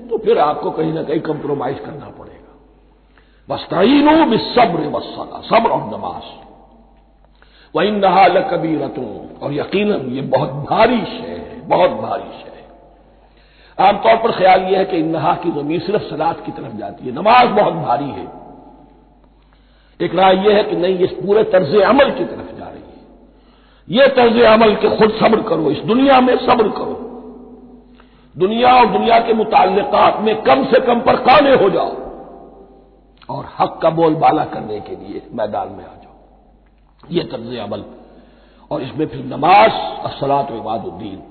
तो 0.10 0.18
फिर 0.18 0.40
आपको 0.40 0.72
कहीं 0.72 0.94
ना 0.94 1.04
कहीं 1.04 1.20
कंप्रोमाइज 1.20 1.80
करना 1.80 2.06
पड़ेगा। 2.10 3.56
बस्तीनो 3.56 4.26
भी 4.26 4.38
सब्र 4.38 4.88
वसला 4.88 5.42
सब्र 5.42 5.70
और 5.70 5.82
नमाज़। 5.88 6.30
वही 7.76 7.92
नहा 7.92 8.28
कभी 8.50 8.76
रतू 8.76 9.04
और 9.42 9.54
यकीनन 9.54 10.10
ये 10.10 10.22
बहुत 10.22 10.50
भारी 10.70 10.98
शय 10.98 11.36
है, 11.40 11.68
बहुत 11.68 11.92
भारी 11.92 12.24
शय 12.24 12.58
है। 12.58 13.88
आमतौर 13.90 14.16
पर 14.16 14.32
ख्याल 14.32 14.62
यह 14.62 14.78
है 14.80 14.86
कि 14.86 15.02
नहा 15.04 15.34
की 15.34 15.52
ज़मीन 15.52 15.80
सिर्फ़ 15.80 16.04
सलाद 16.04 16.36
की 16.46 16.52
तरफ़ 16.52 16.76
जाती 16.78 17.06
है, 17.06 17.12
नमाज़ 17.12 17.50
बहुत 17.50 17.74
भारी 17.74 18.10
है। 18.10 18.28
एक 20.00 20.16
राय 20.16 20.36
यह 20.36 20.56
है 20.56 20.64
कि 20.64 20.76
नहीं 20.76 20.98
इस 20.98 21.12
पूरे 21.12 21.44
तर्ज 21.44 21.76
अमल 21.76 22.12
की 22.12 22.26
तरफ़ 22.26 22.56
जा 22.58 22.68
रही 22.68 22.82
है। 22.82 24.00
यह 24.00 24.08
तर्ज 24.08 24.42
अमल 24.44 24.76
के 24.76 24.98
खुद 24.98 25.12
सब्र 25.12 25.42
करो, 25.42 25.72
इस 25.72 25.78
दुनिया 25.78 26.20
में 26.20 26.38
सब्र 26.38 26.70
करो। 26.70 27.06
दुनिया 28.38 28.76
और 28.76 28.86
दुनिया 28.86 29.20
के 29.20 29.34
मुतालिकात 29.34 30.22
में 30.22 30.42
कम 30.42 30.66
से 30.66 30.80
कम 30.80 31.00
पर 31.00 31.16
काने 31.16 31.56
हो 31.56 31.70
जाओ। 31.70 31.96
और 33.30 33.50
हक 33.60 33.80
का 33.84 33.90
बोलबाला 33.90 34.46
करने 34.46 34.80
के 34.80 34.96
लिए 34.96 35.22
मैदान 35.34 35.68
में 35.68 35.84
आ 35.84 35.88
जाओ। 35.88 36.14
यह 37.12 37.24
तर्ज 37.24 37.58
अमल। 37.58 37.84
और 38.72 38.82
इसमें 38.82 39.06
फिर 39.06 39.26
नमाज़ 39.26 39.72
असलात 40.06 40.52
इबादुद्दीन। 40.52 41.24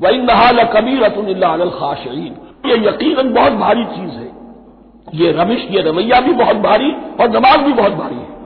वही 0.00 0.18
नहाल 0.18 0.64
कबीर 0.64 1.02
अतुल्ला 1.02 1.56
खाशीन 1.56 2.36
ये 2.66 2.88
यकीन 2.88 3.34
बहुत 3.34 3.52
भारी 3.52 3.84
चीज़ 3.84 4.10
है। 4.10 4.36
ये 5.14 5.32
रविश 5.32 5.66
ये 5.70 5.82
रवैया 5.82 6.20
भी 6.20 6.32
बहुत 6.32 6.56
भारी 6.56 6.92
और 6.92 7.28
नमाज़ 7.28 7.60
भी 7.60 7.72
बहुत 7.72 7.92
भारी 7.92 8.14
है। 8.14 8.36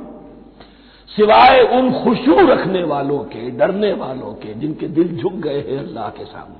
सिवाय 1.16 1.62
उन 1.62 1.92
खुशबू 1.92 2.46
रखने 2.46 2.82
वालों 2.82 3.18
के, 3.18 3.50
डरने 3.50 3.92
वालों 3.92 4.34
के, 4.34 4.54
जिनके 4.54 4.88
दिल 4.88 5.16
झुक 5.16 5.32
गए 5.32 5.58
हैं 5.58 5.78
अल्लाह 5.78 6.08
के 6.08 6.24
सामने। 6.24 6.59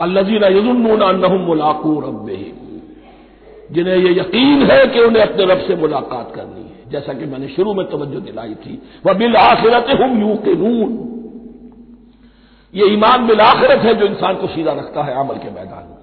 अल्लाजीना 0.00 0.46
यजुन्नून 0.46 1.02
मुलाकू 1.40 2.00
रब 2.00 2.26
जिन्हें 3.72 3.96
यह 3.96 4.20
यकीन 4.20 4.62
है 4.62 4.86
कि 4.86 5.00
उन्हें 5.00 5.22
अपने 5.22 5.44
रब 5.44 5.58
से 5.58 5.76
मुलाकात 5.76 6.32
करनी 6.34 6.62
है। 6.62 6.90
जैसा 6.90 7.12
कि 7.12 7.26
मैंने 7.26 7.48
शुरू 7.48 7.74
में 7.74 7.90
तवज्जो 7.90 8.20
दिलाई 8.20 8.54
थी। 8.54 8.82
वह 9.06 9.12
बिल 9.12 9.36
आखिरत 9.36 9.86
हम 10.00 10.20
यू 10.20 10.34
के 10.36 10.54
नून 10.54 10.90
ये 12.74 12.86
ईमान 12.86 13.26
बिल 13.26 13.40
आखिरत 13.40 13.78
है 13.78 13.94
जो 13.94 14.06
इंसान 14.06 14.36
को 14.36 14.46
सीधा 14.46 14.72
रखता 14.72 15.02
है 15.02 15.14
अमल 15.14 15.34
के 15.34 15.50
मैदान 15.50 15.84
में। 15.88 15.98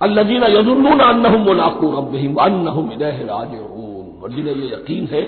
अल्लाजीना 0.00 0.46
यजुन्नून 0.46 1.00
अन्नहुम 1.00 1.40
मुलाकू 1.40 1.90
रब्बिहिम 1.98 2.34
अन्नहुम 2.34 2.90
राजिऊन। 2.92 4.22
और 4.22 4.32
जिन्हें 4.32 4.54
ये 4.54 4.66
यकीन 4.66 5.06
है 5.06 5.22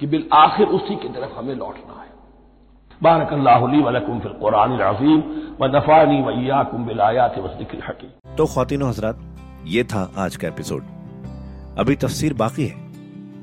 कि 0.00 0.06
बिल 0.06 0.24
आखिर 0.32 0.66
उसी 0.66 0.96
की 0.96 1.08
तरफ़ 1.08 1.38
हमें 1.38 1.54
लौटना 1.54 2.02
है। 2.02 2.09
बारक 3.02 3.32
अजीम 3.32 5.20
व 5.60 5.66
नफानी 5.66 6.16
वैयाकुम 6.22 6.84
बिल 6.86 7.00
आयात 7.00 7.34
हकीम। 7.84 8.34
तो 8.36 8.46
खातिन 8.46 8.82
हजरात, 8.82 9.20
ये 9.66 9.84
था 9.84 10.02
आज 10.16 10.36
का 10.36 10.48
एपिसोड। 10.48 10.82
अभी 11.78 11.96
तफसीर 11.96 12.34
बाकी 12.34 12.66
है। 12.66 12.76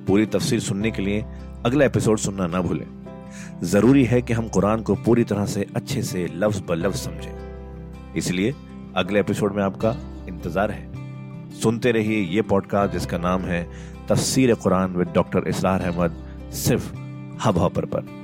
पूरी 0.05 0.25
तफसीर 0.25 0.59
सुनने 0.59 0.91
के 0.91 1.01
लिए 1.01 1.23
अगला 1.65 1.85
एपिसोड 1.85 2.17
सुनना 2.17 2.47
ना 2.47 2.61
भूलें। 2.61 2.85
ज़रूरी 3.63 4.03
है 4.05 4.21
कि 4.21 4.33
हम 4.33 4.47
कुरान 4.47 4.81
को 4.81 4.95
पूरी 4.95 5.23
तरह 5.23 5.45
से 5.45 5.65
अच्छे 5.75 6.01
से 6.01 6.27
लफ्ज 6.35 6.61
ब 6.69 6.73
लफ्ज 6.75 6.99
समझें। 6.99 8.13
इसलिए 8.15 8.53
अगले 8.95 9.19
एपिसोड 9.19 9.55
में 9.55 9.63
आपका 9.63 9.95
इंतज़ार 10.29 10.71
है। 10.71 11.51
सुनते 11.61 11.91
रहिए 11.91 12.21
ये 12.25 12.41
पॉडकास्ट 12.41 12.93
जिसका 12.93 13.17
नाम 13.17 13.41
है 13.41 13.63
तफसीर 14.09 14.53
कुरान 14.55 14.95
विद 14.95 15.11
डॉक्टर 15.15 15.47
इसरार 15.47 15.81
अहमद, 15.81 16.23
सिर्फ़ 16.53 16.93
हब 17.45 17.57
हॉपर 17.57 17.85
पर। 17.85 18.16